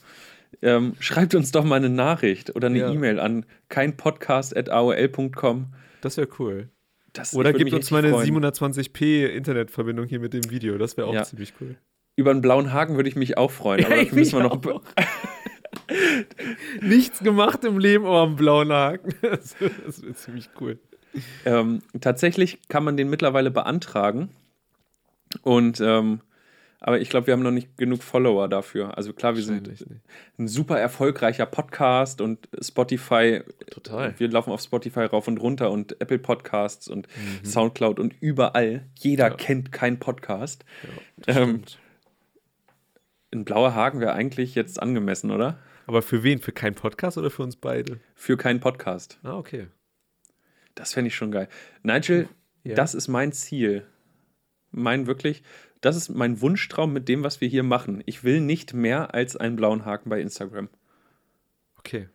[0.61, 2.91] ähm, schreibt uns doch mal eine Nachricht oder eine Ja.
[2.91, 5.73] E-Mail an keinpodcast.aol.com.
[6.01, 6.69] Das wäre cool.
[7.13, 8.41] Das, Oder gebt uns mal eine freuen.
[8.41, 10.77] 720p Internetverbindung hier mit dem Video.
[10.77, 11.23] Das wäre auch Ja.
[11.23, 11.75] ziemlich cool.
[12.15, 14.61] Über einen blauen Haken würde ich mich auch freuen, aber dafür müssen wir noch.
[16.81, 19.13] Nichts gemacht im Leben, aber einen blauen Haken.
[19.21, 20.79] Das, das wird ziemlich cool.
[21.45, 24.29] Ähm, tatsächlich kann man den mittlerweile beantragen.
[25.43, 26.21] Und ähm,
[26.83, 28.97] aber ich glaube, wir haben noch nicht genug Follower dafür.
[28.97, 29.69] Also klar, wir sind
[30.39, 33.41] ein super erfolgreicher Podcast und Spotify.
[33.69, 34.15] Total.
[34.17, 37.07] Wir laufen auf Spotify rauf und runter und Apple Podcasts und
[37.43, 38.87] Soundcloud und überall.
[38.97, 39.35] Jeder Ja.
[39.35, 40.65] kennt keinen Podcast.
[41.17, 41.61] Das Ähm.
[43.33, 45.57] Ein blauer Haken wäre eigentlich jetzt angemessen, oder?
[45.87, 46.39] Aber für wen?
[46.39, 47.99] Für keinen Podcast oder für uns beide?
[48.15, 49.19] Für keinen Podcast.
[49.23, 49.67] Ah, okay.
[50.75, 51.47] Das fände ich schon geil.
[51.83, 52.27] Nigel,
[52.63, 52.75] Ja.
[52.75, 53.85] das ist mein Ziel.
[54.71, 55.43] Mein wirklich,
[55.81, 58.03] das ist mein Wunschtraum mit dem, was wir hier machen.
[58.05, 60.69] Ich will nicht mehr als einen blauen Haken bei Instagram.
[61.77, 62.07] Okay.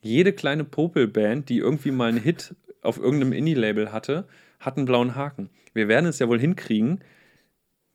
[0.00, 4.28] Jede kleine Popelband, die irgendwie mal einen Hit auf irgendeinem Indie-Label hatte,
[4.60, 5.50] hat einen blauen Haken.
[5.74, 7.02] Wir werden es ja wohl hinkriegen,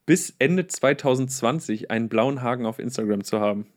[0.06, 3.68] bis Ende 2020 einen blauen Haken auf Instagram zu haben.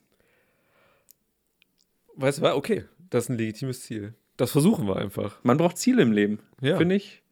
[2.14, 2.54] Weißt du was?
[2.54, 2.84] Okay.
[3.10, 4.14] Das ist ein legitimes Ziel.
[4.36, 5.38] Das versuchen wir einfach.
[5.44, 6.40] Man braucht Ziele im Leben.
[6.60, 6.76] Ja.
[6.76, 7.22] Finde ich.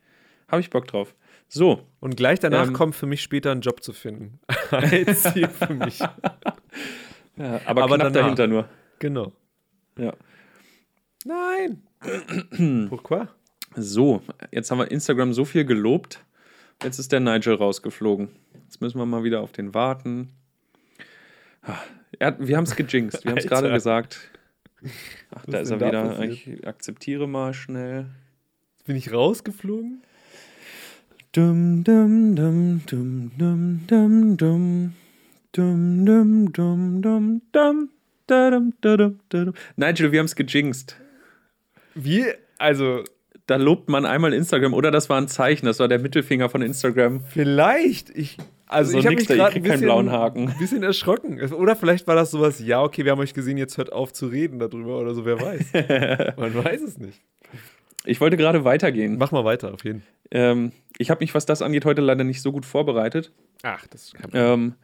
[0.49, 1.14] Habe ich Bock drauf.
[1.55, 4.41] So, Und gleich danach Ähm, kommt für mich später ein Job zu finden.
[4.73, 6.01] Als Ziel für mich.
[6.01, 6.11] ja,
[7.65, 8.13] aber, Aber knapp danach.
[8.13, 8.69] dahinter nur.
[8.99, 9.33] Genau.
[9.97, 10.15] Ja.
[11.25, 11.83] Nein.
[12.89, 13.29] Pourquoi?
[13.77, 16.25] So, jetzt haben wir Instagram so viel gelobt.
[16.83, 18.31] Jetzt ist der Nigel rausgeflogen.
[18.65, 20.31] Jetzt müssen wir mal wieder auf den warten.
[21.63, 21.79] Ah,
[22.21, 23.25] hat, wir haben es gejinxt.
[23.25, 24.19] Wir haben es gerade gesagt.
[25.33, 26.03] Ach, da ist er wieder.
[26.03, 26.33] passiert?
[26.33, 28.07] Ich akzeptiere mal schnell.
[28.87, 30.03] Bin ich rausgeflogen?
[31.35, 34.93] Dum, dum, dum, dum, dum, dum, dum.
[35.51, 37.89] Dum, dum, dum, dum, dum.
[38.26, 39.55] Da, dum, da, dum, da, dum.
[39.76, 40.97] Nigel, wir haben es gejinxt.
[41.95, 42.24] Wie?
[42.59, 43.03] Also,
[43.47, 46.62] Da lobt man einmal Instagram oder das war ein Zeichen, das war der Mittelfinger von
[46.62, 47.20] Instagram.
[47.28, 48.11] vielleicht.
[48.11, 50.49] Ich, also, So ich habe mich gerade ein keinen bisschen, blauen Haken.
[50.51, 51.41] ein bisschen erschrocken.
[51.53, 54.28] Oder vielleicht war das sowas, ja, okay, wir haben euch gesehen, jetzt hört auf zu
[54.28, 56.37] reden darüber oder so, wer weiß.
[56.39, 57.20] Man weiß es nicht.
[58.05, 59.17] Ich wollte gerade weitergehen.
[59.19, 60.13] Mach mal weiter, auf jeden Fall.
[60.31, 63.33] Ähm, ich habe mich, was das angeht, heute leider nicht so gut vorbereitet.
[63.63, 64.43] Ach, das kein Problem.
[64.43, 64.75] Ähm,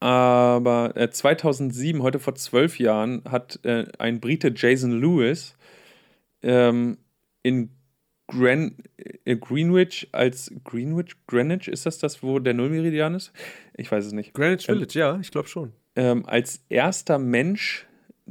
[0.00, 5.54] aber äh, 2007, heute vor zwölf Jahren, hat äh, ein Brite Jason Lewis
[6.42, 6.98] ähm,
[7.44, 7.70] in
[8.26, 13.32] Gran äh, Greenwich als Greenwich, Greenwich, ist das das, wo der Nullmeridian ist?
[13.76, 14.34] Ich weiß es nicht.
[14.34, 15.72] Greenwich Village, ja, ich glaube schon.
[15.94, 17.86] Ähm, als erster Mensch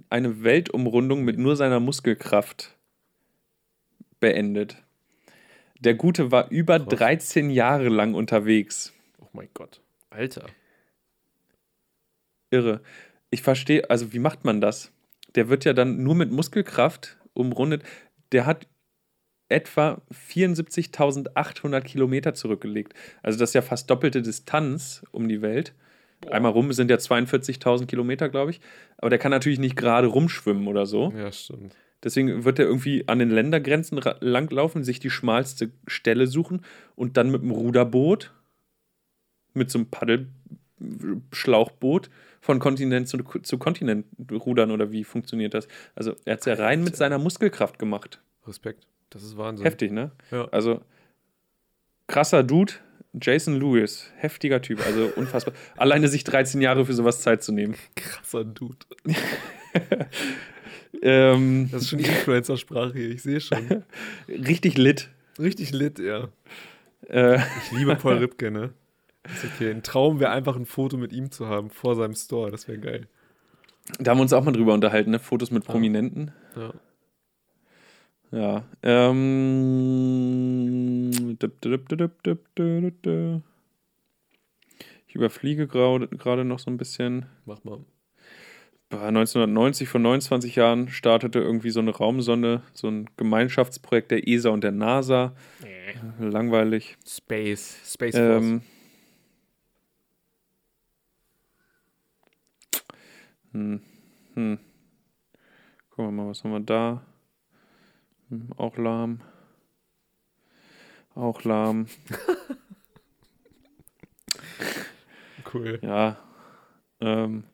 [0.09, 2.75] eine Weltumrundung mit nur seiner Muskelkraft
[4.21, 4.77] beendet.
[5.81, 6.99] Der Gute war über Krass.
[6.99, 8.93] 13 Jahre lang unterwegs.
[9.19, 9.81] Oh mein Gott.
[10.09, 10.45] Alter.
[12.51, 12.81] Irre.
[13.29, 14.93] Ich verstehe, also wie macht man das?
[15.35, 17.83] Der wird ja dann nur mit Muskelkraft umrundet.
[18.31, 18.67] Der hat
[19.49, 22.93] etwa 74.800 Kilometer zurückgelegt.
[23.21, 25.73] Also das ist ja fast doppelte Distanz um die Welt.
[26.29, 28.61] Einmal rum sind ja 42.000 Kilometer, glaube ich.
[28.97, 31.11] Aber der kann natürlich nicht gerade rumschwimmen oder so.
[31.17, 31.75] Ja, stimmt.
[32.03, 37.29] Deswegen wird er irgendwie an den Ländergrenzen langlaufen, sich die schmalste Stelle suchen und dann
[37.29, 38.33] mit dem Ruderboot,
[39.53, 39.87] mit so einem
[40.79, 42.09] Paddelschlauchboot
[42.41, 45.67] von Kontinent zu, zu Kontinent rudern oder wie funktioniert das?
[45.95, 48.19] Also er hat es ja rein mit seiner Muskelkraft gemacht.
[48.47, 48.87] Respekt.
[49.11, 49.65] Das ist Wahnsinn.
[49.65, 50.11] Heftig, ne?
[50.31, 50.47] Ja.
[50.51, 50.81] Also
[52.07, 52.73] krasser Dude,
[53.13, 55.53] Jason Lewis, heftiger Typ, also unfassbar.
[55.77, 57.75] Alleine sich 13 Jahre für sowas Zeit zu nehmen.
[57.95, 58.77] Krasser Dude.
[61.01, 63.83] Ähm, Das ist schon Influencer-Sprache hier, ich sehe schon.
[64.27, 65.09] richtig lit.
[65.39, 66.27] Richtig lit, ja.
[67.07, 68.71] Äh, Ich liebe Paul Ripke, ne?
[69.23, 69.69] Ist okay.
[69.71, 72.51] Ein Traum wäre einfach ein Foto mit ihm zu haben vor seinem Store.
[72.51, 73.07] Das wäre geil.
[73.99, 75.19] Da haben wir uns auch mal drüber unterhalten, ne?
[75.19, 76.31] Fotos mit Prominenten.
[76.55, 76.73] Ja.
[78.31, 78.63] Ja.
[78.83, 79.37] Ähm.
[85.07, 87.25] Ich überfliege gerade noch so ein bisschen.
[87.45, 87.79] Mach mal.
[88.91, 94.49] Bah, 1990, vor 29 Jahren, startete irgendwie so eine Raumsonde, so ein Gemeinschaftsprojekt der ESA
[94.49, 95.33] und der NASA.
[96.19, 96.97] Langweilig.
[97.07, 97.77] Space.
[97.85, 98.43] Space Force.
[98.43, 98.61] Ähm,
[103.53, 103.81] hm,
[104.33, 104.59] hm.
[105.89, 107.01] Gucken wir mal, was haben wir da?
[108.29, 109.21] Hm, auch lahm.
[111.15, 111.85] Auch lahm.
[115.53, 115.79] cool.
[115.81, 116.17] Ja.
[116.99, 117.45] Ähm,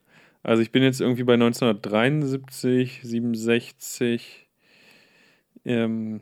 [0.48, 4.48] also ich bin jetzt irgendwie bei 1973, 67.
[5.66, 6.22] Ähm,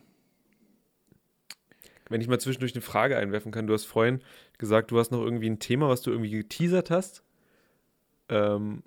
[2.09, 4.21] Wenn ich mal zwischendurch eine Frage einwerfen kann, du hast vorhin
[4.57, 7.23] gesagt, du hast noch irgendwie ein Thema, was du irgendwie geteasert hast.
[8.29, 8.81] Ähm,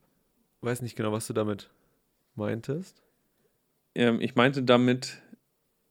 [0.63, 1.71] weiß nicht genau, was du damit
[2.35, 3.01] meintest.
[3.95, 5.23] ähm, ich meinte damit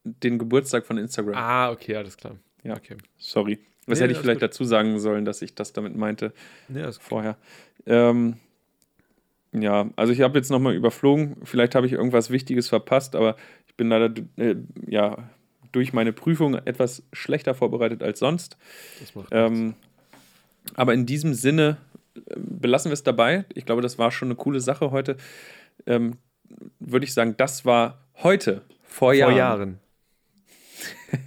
[0.04, 1.36] den Geburtstag von Instagram.
[1.36, 2.36] Ah, okay, alles klar.
[2.64, 2.76] Ja.
[2.76, 2.98] Okay.
[3.18, 3.60] Sorry.
[3.86, 4.50] Was Nee, hätte ich vielleicht gut.
[4.50, 6.34] dazu sagen sollen, dass ich das damit meinte
[6.68, 7.38] Ja, ist vorher?
[7.86, 8.38] Ähm,
[9.54, 11.38] Ja, also ich habe jetzt nochmal überflogen.
[11.44, 13.36] Vielleicht habe ich irgendwas Wichtiges verpasst, aber
[13.68, 14.56] ich bin leider äh,
[14.88, 15.30] ja,
[15.72, 18.58] durch meine Prüfung etwas schlechter vorbereitet als sonst.
[19.00, 19.74] Das macht Ähm,
[20.76, 21.78] aber in diesem Sinne
[22.16, 23.46] äh, belassen wir es dabei.
[23.54, 25.18] Ich glaube, das war schon eine coole Sache heute.
[25.86, 26.18] Ähm,
[26.80, 29.36] Würde ich sagen, das war heute, vor, Vor Jahren.
[29.38, 29.80] Jahren.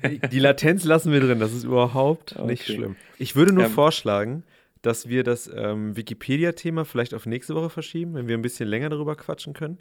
[0.33, 2.75] Die Latenz lassen wir drin, das ist überhaupt nicht Okay.
[2.75, 2.97] schlimm.
[3.19, 4.45] Ich würde nur Ähm, vorschlagen,
[4.83, 8.89] dass wir das ähm, Wikipedia-Thema vielleicht auf nächste Woche verschieben, wenn wir ein bisschen länger
[8.89, 9.79] darüber quatschen können.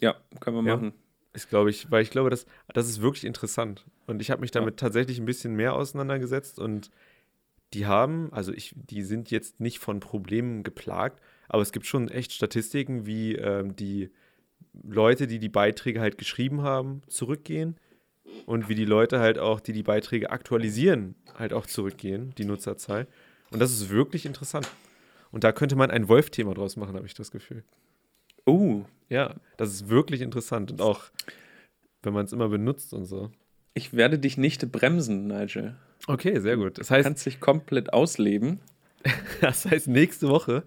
[0.00, 0.76] Ja, können wir Ja.
[0.76, 0.92] machen.
[1.32, 3.84] Ist, glaube ich, weil ich glaube, das, das ist wirklich interessant.
[4.06, 6.90] Und ich habe mich damit tatsächlich ein bisschen mehr auseinandergesetzt und
[7.74, 12.08] die haben, also ich, die sind jetzt nicht von Problemen geplagt, aber es gibt schon
[12.08, 14.10] echt Statistiken, wie ähm, die
[14.82, 17.76] Leute, die die Beiträge halt geschrieben haben, zurückgehen
[18.46, 23.06] und wie die Leute halt auch, die die Beiträge aktualisieren, halt auch zurückgehen, die Nutzerzahl.
[23.50, 24.68] Und das ist wirklich interessant.
[25.32, 27.64] Und da könnte man ein Wolf-Thema draus machen, habe ich das Gefühl.
[28.44, 31.04] Oh, Ja, das ist wirklich interessant und auch,
[32.02, 33.30] wenn man es immer benutzt und so.
[33.74, 35.76] ich werde dich nicht bremsen, Nigel.
[36.06, 36.78] Okay, sehr gut.
[36.78, 38.60] Das Du heißt, kannst dich komplett ausleben.
[39.40, 40.62] das heißt, nächste Woche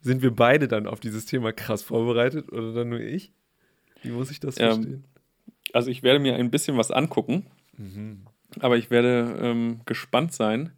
[0.00, 3.32] sind wir beide dann auf dieses Thema krass vorbereitet oder dann nur ich?
[4.02, 5.04] Wie muss ich das Ähm, verstehen?
[5.72, 7.46] Also ich werde mir ein bisschen was angucken,
[7.76, 8.22] Mhm.
[8.60, 10.72] aber ich werde ähm, gespannt sein,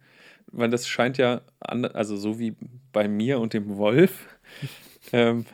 [0.51, 2.55] weil das scheint ja, an, also so wie
[2.91, 4.27] bei mir und dem Wolf,
[5.13, 5.45] ähm,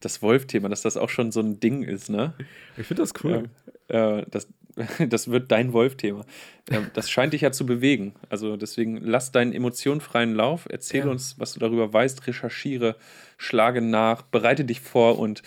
[0.00, 2.32] das Wolf-Thema, dass das auch schon so ein Ding ist, ne?
[2.78, 3.48] Ich finde das cool.
[3.90, 4.48] Ähm, äh, das,
[5.08, 6.24] das wird dein Wolf-Thema.
[6.70, 8.14] Ähm, das scheint dich ja zu bewegen.
[8.30, 11.10] Also deswegen lass deinen emotionenfreien Lauf, erzähl Ja.
[11.10, 12.96] uns, was du darüber weißt, recherchiere,
[13.36, 15.42] schlage nach, bereite dich vor und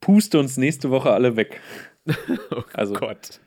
[0.00, 1.60] puste uns nächste Woche alle weg.
[2.50, 3.38] oh Also Gott.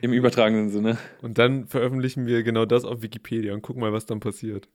[0.00, 0.98] Im übertragenen Sinne.
[1.22, 4.68] Und dann veröffentlichen wir genau das auf Wikipedia und gucken mal, was dann passiert.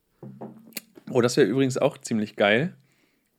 [1.11, 2.75] Oh, das wäre übrigens auch ziemlich geil,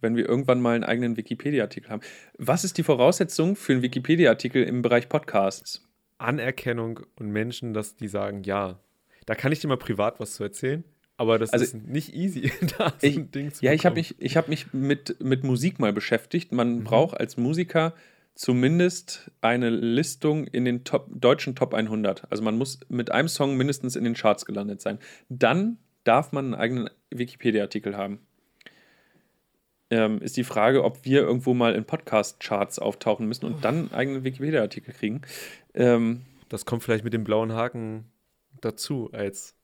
[0.00, 2.02] wenn wir irgendwann mal einen eigenen Wikipedia-Artikel haben.
[2.38, 5.82] Was ist die Voraussetzung für einen Wikipedia-Artikel im Bereich Podcasts?
[6.18, 8.78] Anerkennung und Menschen, dass die sagen, ja.
[9.26, 10.84] Da kann ich dir mal privat was zu erzählen,
[11.16, 13.96] aber das Also- ist nicht easy, da so Ich- ein Ding zu Ja, ich habe
[13.96, 14.14] bekommen.
[14.18, 16.52] mich, ich hab mich mit, mit Musik mal beschäftigt.
[16.52, 16.84] Man Mhm.
[16.84, 17.92] braucht als Musiker
[18.36, 22.30] zumindest eine Listung in den Top, deutschen Top 100.
[22.30, 24.98] Also man muss mit einem Song mindestens in den Charts gelandet sein.
[25.28, 28.20] Dann darf man einen eigenen Wikipedia-Artikel haben.
[29.88, 33.92] Ähm, ist die Frage, ob wir irgendwo mal in Podcast-Charts auftauchen müssen und dann einen
[33.92, 35.22] eigenen Wikipedia-Artikel kriegen.
[35.74, 38.04] Ähm, Das kommt vielleicht mit dem blauen Haken
[38.60, 39.54] dazu als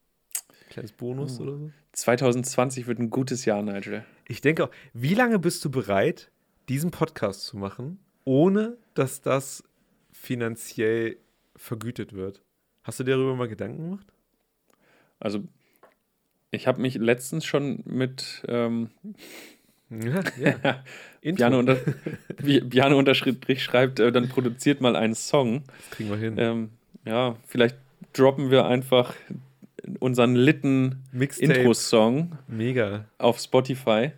[0.69, 1.43] kleines Bonus Oh.
[1.43, 1.71] oder so.
[1.93, 4.03] 2020 wird ein gutes Jahr, Nigel.
[4.27, 6.31] Ich denke auch, wie lange bist du bereit,
[6.69, 9.63] diesen Podcast zu machen, ohne dass das
[10.11, 11.17] finanziell
[11.55, 12.41] vergütet wird?
[12.83, 14.07] Hast du dir darüber mal Gedanken gemacht?
[15.19, 15.43] Also,
[16.51, 18.89] ich habe mich letztens schon mit ähm,
[19.89, 20.83] Ja, ja.
[21.21, 21.77] Bjane, unter,
[22.41, 25.63] Bjane Unterstrich schreibt, äh, dann produziert mal einen Song.
[25.65, 26.35] das kriegen wir hin.
[26.37, 26.69] Ähm,
[27.05, 27.77] ja, vielleicht
[28.13, 29.13] droppen wir einfach
[29.99, 31.03] unseren litten.
[31.13, 33.05] Intro-Song Mega.
[33.17, 34.11] auf Spotify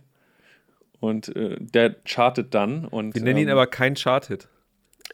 [1.06, 2.86] und äh, der chartet dann.
[2.86, 4.48] Und, Wir nennen ihn ähm, aber kein Chart-Hit.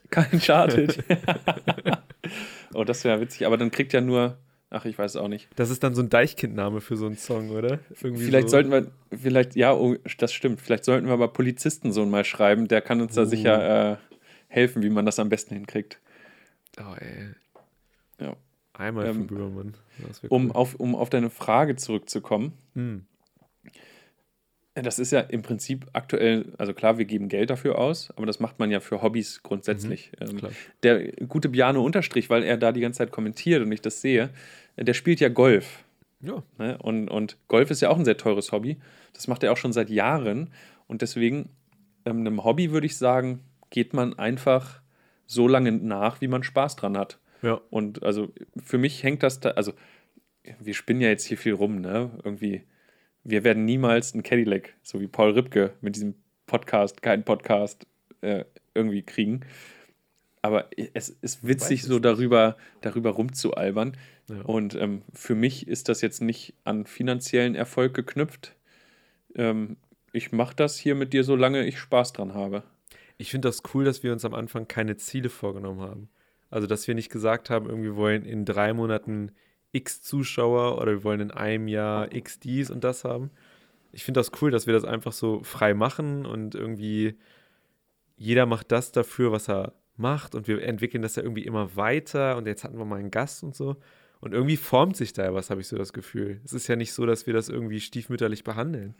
[0.09, 1.03] kein chartet.
[2.73, 4.37] oh, das wäre witzig, aber dann kriegt ja nur,
[4.69, 5.49] ach, ich weiß es auch nicht.
[5.55, 7.79] Das ist dann so ein Deichkind-Name für so einen Song, oder?
[8.01, 8.51] Irgendwie Vielleicht so.
[8.57, 8.87] sollten wir,
[9.17, 10.61] vielleicht, ja, oh, das stimmt.
[10.61, 12.67] Vielleicht sollten wir aber Polizistensohn mal schreiben.
[12.67, 13.25] Der kann uns da Uh.
[13.25, 13.97] sicher äh,
[14.47, 15.99] helfen, wie man das am besten hinkriegt.
[16.79, 17.29] Oh, ey.
[18.19, 18.35] Ja.
[18.73, 19.73] Einmal Ähm, für Böhmermann.
[20.29, 20.51] Um, cool.
[20.53, 22.53] auf, um auf deine Frage zurückzukommen.
[22.73, 23.05] Hm.
[24.73, 28.39] Das ist ja im Prinzip aktuell, also klar, wir geben Geld dafür aus, aber das
[28.39, 30.13] macht man ja für Hobbys grundsätzlich.
[30.21, 30.51] Ähm, klar.
[30.83, 34.29] der gute Bjane Unterstrich, weil er da die ganze Zeit kommentiert und ich das sehe,
[34.77, 35.83] der spielt ja Golf.
[36.21, 36.43] Ja.
[36.57, 36.77] Ne?
[36.77, 38.77] Und, und Golf ist ja auch ein sehr teures Hobby.
[39.13, 40.51] Das macht er auch schon seit Jahren.
[40.87, 41.49] Und deswegen,
[42.05, 44.81] ähm, einem Hobby würde ich sagen, geht man einfach
[45.25, 47.19] so lange nach, wie man Spaß dran hat.
[47.41, 47.59] Ja.
[47.69, 48.31] Und also
[48.63, 49.73] für mich hängt das da, also
[50.59, 52.11] wir spinnen ja jetzt hier viel rum, ne?
[52.23, 52.63] Irgendwie,
[53.23, 56.15] wir werden niemals einen Cadillac, so wie Paul Ripke mit diesem
[56.45, 57.85] Podcast, kein Podcast,
[58.21, 59.41] äh, irgendwie kriegen.
[60.41, 63.95] Aber es ist witzig, so darüber, darüber rumzualbern.
[64.29, 64.41] Ja.
[64.41, 68.55] Und ähm, für mich ist das jetzt nicht an finanziellen Erfolg geknüpft.
[69.35, 69.77] Ähm,
[70.13, 72.63] ich mache das hier mit dir, solange ich Spaß dran habe.
[73.17, 76.09] Ich finde das cool, dass wir uns am Anfang keine Ziele vorgenommen haben.
[76.49, 79.31] Also, dass wir nicht gesagt haben, irgendwie wir wollen in drei Monaten
[79.71, 83.31] x Zuschauer oder wir wollen in einem Jahr x dies und das haben.
[83.91, 87.17] Ich finde das cool, dass wir das einfach so frei machen und irgendwie
[88.17, 92.37] jeder macht das dafür, was er macht und wir entwickeln das ja irgendwie immer weiter
[92.37, 93.77] und jetzt hatten wir mal einen Gast und so.
[94.19, 96.41] Und irgendwie formt sich da ja was, habe ich so das Gefühl.
[96.45, 98.95] Es ist ja nicht so, dass wir das irgendwie stiefmütterlich behandeln.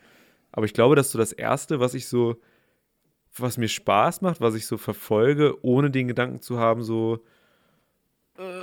[0.51, 2.41] Aber ich glaube, dass so das Erste, was ich so
[3.37, 7.23] was mir Spaß macht, was ich so verfolge, ohne den Gedanken zu haben, so,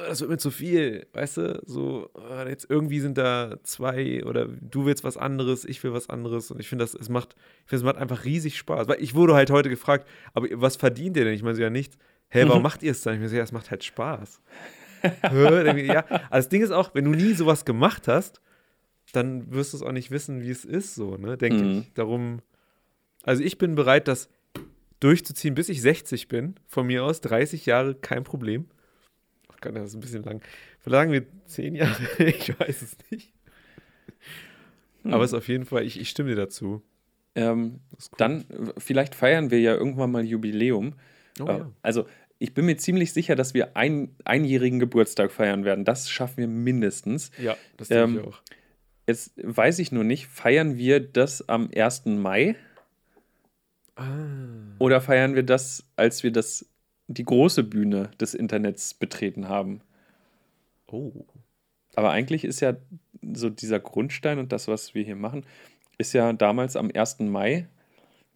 [0.07, 1.63] das wird mir zu viel, weißt du?
[1.67, 6.09] So, äh, jetzt irgendwie sind da zwei oder du willst was anderes, ich will was
[6.09, 6.51] anderes.
[6.51, 8.89] Und ich finde, das, es macht, ich finde, es macht einfach riesig Spaß.
[8.89, 11.35] Weil ich wurde halt heute gefragt, aber was verdient ihr denn?
[11.35, 11.97] Ich meine, so ja nichts.
[12.31, 13.15] Hä, warum macht ihr es dann?
[13.15, 14.41] Ich meine, so, ja, es macht halt Spaß.
[15.03, 18.41] ja, also das Ding ist auch, wenn du nie sowas gemacht hast,
[19.13, 21.79] dann wirst du es auch nicht wissen, wie es ist, so, ne, denke mhm.
[21.79, 21.93] ich.
[21.95, 22.41] Darum,
[23.23, 24.29] also ich bin bereit, das
[25.01, 26.57] durchzuziehen, bis ich 60 bin.
[26.67, 28.67] Von mir aus 30 Jahre, kein Problem.
[29.61, 30.41] Gott, das ist ein bisschen lang.
[30.81, 32.03] Verlangen wir 10 Jahre?
[32.19, 33.33] ich weiß es nicht.
[35.03, 35.15] Mhm.
[35.15, 36.83] Aber es ist auf jeden Fall, ich, ich stimme dir dazu.
[37.35, 37.99] Ähm, cool.
[38.19, 38.45] Dann,
[38.79, 40.95] vielleicht feiern wir ja irgendwann mal Jubiläum.
[41.41, 41.73] Oh, äh, ja.
[41.83, 42.07] Also,
[42.39, 45.85] ich bin mir ziemlich sicher, dass wir einen einjährigen Geburtstag feiern werden.
[45.85, 47.31] Das schaffen wir mindestens.
[47.39, 48.41] Ja, das denke ähm, ich auch.
[49.07, 52.07] Jetzt weiß ich nur nicht, feiern wir das am 1.
[52.07, 52.57] Mai?
[53.97, 54.05] Ah.
[54.79, 56.67] Oder feiern wir das, als wir das,
[57.09, 59.81] die große Bühne des Internets betreten haben?
[60.87, 61.13] Oh.
[61.97, 62.77] Aber eigentlich ist ja
[63.35, 65.45] so dieser Grundstein und das, was wir hier machen,
[65.97, 67.21] ist ja damals am 1.
[67.21, 67.67] Mai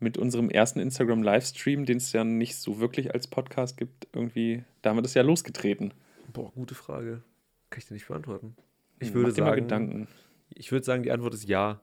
[0.00, 4.90] mit unserem ersten Instagram-Livestream, den es ja nicht so wirklich als Podcast gibt, irgendwie, da
[4.90, 5.94] haben wir das ja losgetreten.
[6.32, 7.22] Boah, gute Frage.
[7.70, 8.56] Kann ich dir nicht beantworten.
[8.98, 10.08] Ich hm, würde Mach sagen, Gedanken.
[10.54, 11.80] Ich würde sagen, die Antwort ist ja.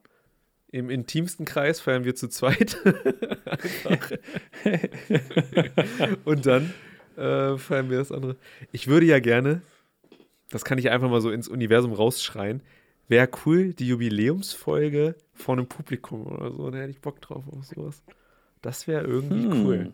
[0.71, 2.77] Im intimsten Kreis feiern wir zu zweit.
[6.25, 6.73] Und dann
[7.17, 8.35] äh, feiern wir das andere.
[8.71, 9.63] Ich würde ja gerne,
[10.51, 12.61] das kann ich einfach mal so ins Universum rausschreien,
[13.07, 16.69] wäre cool, die Jubiläumsfolge vor einem Publikum oder so.
[16.69, 18.03] Da hätte ich Bock drauf auf sowas.
[18.61, 19.65] Das wäre irgendwie hm.
[19.65, 19.93] cool.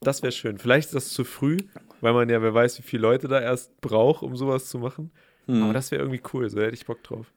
[0.00, 0.58] Das wäre schön.
[0.58, 1.58] Vielleicht ist das zu früh,
[2.00, 5.10] weil man ja, wer weiß, wie viele Leute da erst braucht, um sowas zu machen.
[5.46, 5.62] Hm.
[5.62, 6.48] Aber das wäre irgendwie cool.
[6.50, 7.32] So hätte ich Bock drauf.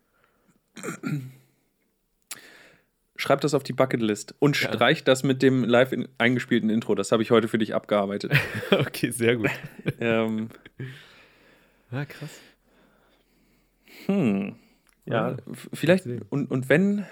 [3.23, 4.67] Schreib das auf die Bucketlist und ja.
[4.67, 6.93] streich das mit dem live in, eingespielten Intro.
[6.93, 8.33] Das habe ich heute für dich abgearbeitet.
[8.71, 9.49] okay, sehr gut.
[10.01, 10.49] ähm,
[11.89, 12.41] ah, krass.
[14.07, 14.57] Hm.
[15.05, 15.37] Ja, ja
[15.71, 16.05] vielleicht.
[16.31, 17.05] Und, und wenn.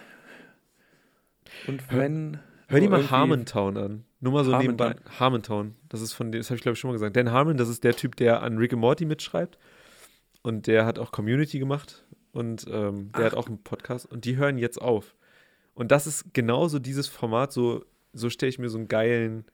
[1.67, 2.39] Und wenn.
[2.67, 4.03] Hör, hör dir mal Harmontown an.
[4.19, 4.89] Nur mal so Harmontown.
[4.89, 5.17] nebenbei.
[5.17, 5.75] Harmontown.
[5.87, 7.15] Das ist von dem, das habe ich glaube ich schon mal gesagt.
[7.15, 9.57] Dan Harmon, das ist der Typ, der an Rick and Morty mitschreibt.
[10.41, 12.03] Und der hat auch Community gemacht.
[12.33, 13.31] Und ähm, der Ach.
[13.31, 14.11] hat auch einen Podcast.
[14.11, 15.15] Und die hören jetzt auf.
[15.81, 19.45] Und das ist genauso dieses Format, so, so stelle ich mir so einen geilen,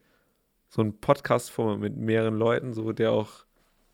[0.67, 3.45] so einen Podcast-Format mit mehreren Leuten, so der auch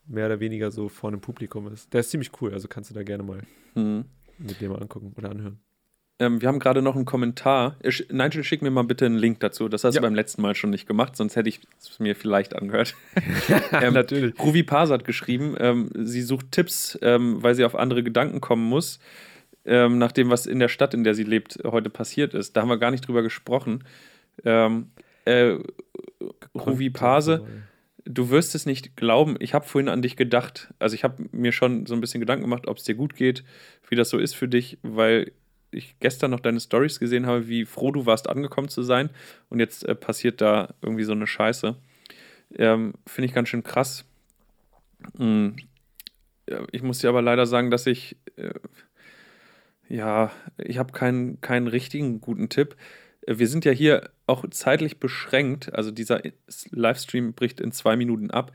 [0.07, 1.93] mehr oder weniger so vor einem Publikum ist.
[1.93, 3.41] Der ist ziemlich cool, also kannst du da gerne mal
[3.75, 4.05] mhm.
[4.39, 5.59] mit dem mal angucken oder anhören.
[6.17, 7.77] Ähm, wir haben gerade noch einen Kommentar.
[8.09, 9.69] Nigel, schick mir mal bitte einen Link dazu.
[9.69, 10.01] Das hast ja.
[10.01, 12.95] du beim letzten Mal schon nicht gemacht, sonst hätte ich es mir vielleicht angehört.
[13.73, 14.39] ähm, Natürlich.
[14.39, 18.67] Ruvi Paz hat geschrieben, ähm, sie sucht Tipps, ähm, weil sie auf andere Gedanken kommen
[18.67, 18.99] muss
[19.65, 22.55] ähm, nach dem, was in der Stadt, in der sie lebt, heute passiert ist.
[22.55, 23.83] Da haben wir gar nicht drüber gesprochen.
[24.43, 24.91] Ähm,
[25.25, 25.57] äh,
[26.55, 27.45] Ruvi Pase,
[28.05, 30.73] du wirst es nicht glauben, ich habe vorhin an dich gedacht.
[30.79, 33.43] Also ich habe mir schon so ein bisschen Gedanken gemacht, ob es dir gut geht,
[33.89, 35.31] wie das so ist für dich, weil
[35.71, 39.09] ich gestern noch deine Stories gesehen habe, wie froh du warst, angekommen zu sein.
[39.49, 41.75] Und jetzt äh, passiert da irgendwie so eine Scheiße.
[42.55, 44.05] Ähm, Finde ich ganz schön krass.
[45.17, 45.55] Hm.
[46.71, 48.53] Ich muss dir aber leider sagen, dass ich äh,
[49.93, 52.75] ja, ich habe keinen, keinen richtigen guten Tipp.
[53.21, 55.73] Äh, wir sind ja hier auch zeitlich beschränkt.
[55.73, 56.21] Also dieser
[56.71, 58.51] Livestream bricht in zwei Minuten ab.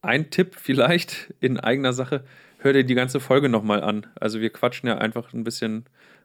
[0.00, 2.24] Ein Tipp vielleicht in eigener Sache,
[2.58, 4.06] hör dir die ganze Folge nochmal an.
[4.18, 5.84] Also wir quatschen ja einfach ein bisschen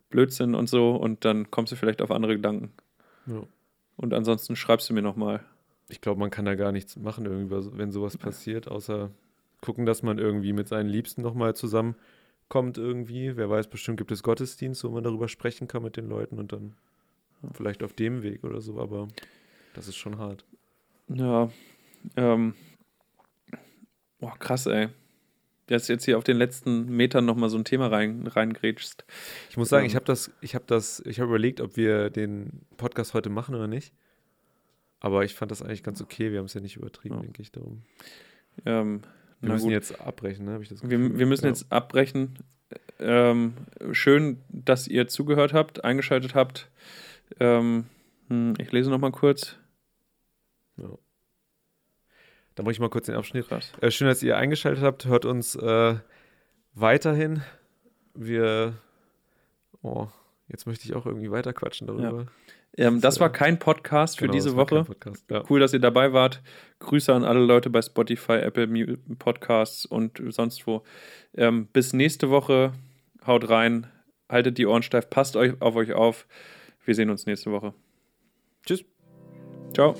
[0.10, 2.72] Blödsinn und so und dann kommst du vielleicht auf andere Gedanken.
[3.26, 3.44] Ja.
[3.98, 5.42] Und ansonsten schreibst du mir nochmal.
[5.90, 9.10] Ich glaube, man kann da gar nichts machen, wenn sowas passiert, außer
[9.60, 11.96] gucken, dass man irgendwie mit seinen Liebsten nochmal zusammen
[12.52, 13.38] kommt irgendwie.
[13.38, 16.52] Wer weiß, bestimmt gibt es Gottesdienst, wo man darüber sprechen kann mit den Leuten und
[16.52, 16.76] dann
[17.54, 19.08] vielleicht auf dem Weg oder so, aber
[19.74, 20.44] das ist schon hart.
[21.08, 21.50] Ja,
[22.18, 22.54] ähm,
[24.20, 24.90] boah, krass, ey.
[25.68, 29.06] Dass jetzt hier auf den letzten Metern nochmal so ein Thema rein, reingrätschst.
[29.50, 32.10] Ich muss sagen, ähm, ich habe das, ich habe das, ich habe überlegt, ob wir
[32.10, 33.94] den Podcast heute machen oder nicht.
[35.00, 36.34] Aber ich fand das eigentlich ganz okay.
[36.34, 37.22] Wir haben es ja nicht übertrieben, ja.
[37.22, 37.84] denke ich, darum.
[38.66, 39.04] Ähm,
[39.42, 39.74] wir müssen gut.
[39.74, 40.54] jetzt abbrechen, ne?
[40.54, 41.12] Habe ich das Gefühl.
[41.12, 41.50] Wir, wir müssen ja.
[41.50, 42.36] jetzt abbrechen.
[43.00, 43.54] Ähm,
[43.92, 46.70] schön, dass ihr zugehört habt, eingeschaltet habt.
[47.40, 47.86] Ähm,
[48.28, 49.58] hm, ich lese noch mal kurz.
[50.78, 50.90] Ja.
[52.56, 53.48] Dann mache ich mal kurz den Abschnitt.
[53.82, 55.06] Äh, schön, dass ihr eingeschaltet habt.
[55.06, 55.96] Hört uns äh,
[56.74, 57.42] weiterhin.
[58.14, 58.76] Wir.
[59.82, 60.10] Oh,
[60.52, 62.22] jetzt möchte ich auch irgendwie weiter quatschen darüber.
[62.22, 62.88] Ja.
[62.88, 64.86] Ähm, das war kein Podcast für genau, diese Woche.
[65.30, 65.44] Ja.
[65.50, 66.42] Cool, dass ihr dabei wart.
[66.80, 70.84] Grüße an alle Leute bei Spotify, Apple Podcasts und sonst wo.
[71.36, 72.74] Ähm, bis nächste Woche.
[73.26, 73.88] Haut rein.
[74.30, 75.10] Haltet die Ohren steif.
[75.10, 76.28] Passt euch auf euch auf.
[76.86, 77.74] Wir sehen uns nächste Woche.
[78.66, 78.86] Tschüss.
[79.74, 79.96] Ciao.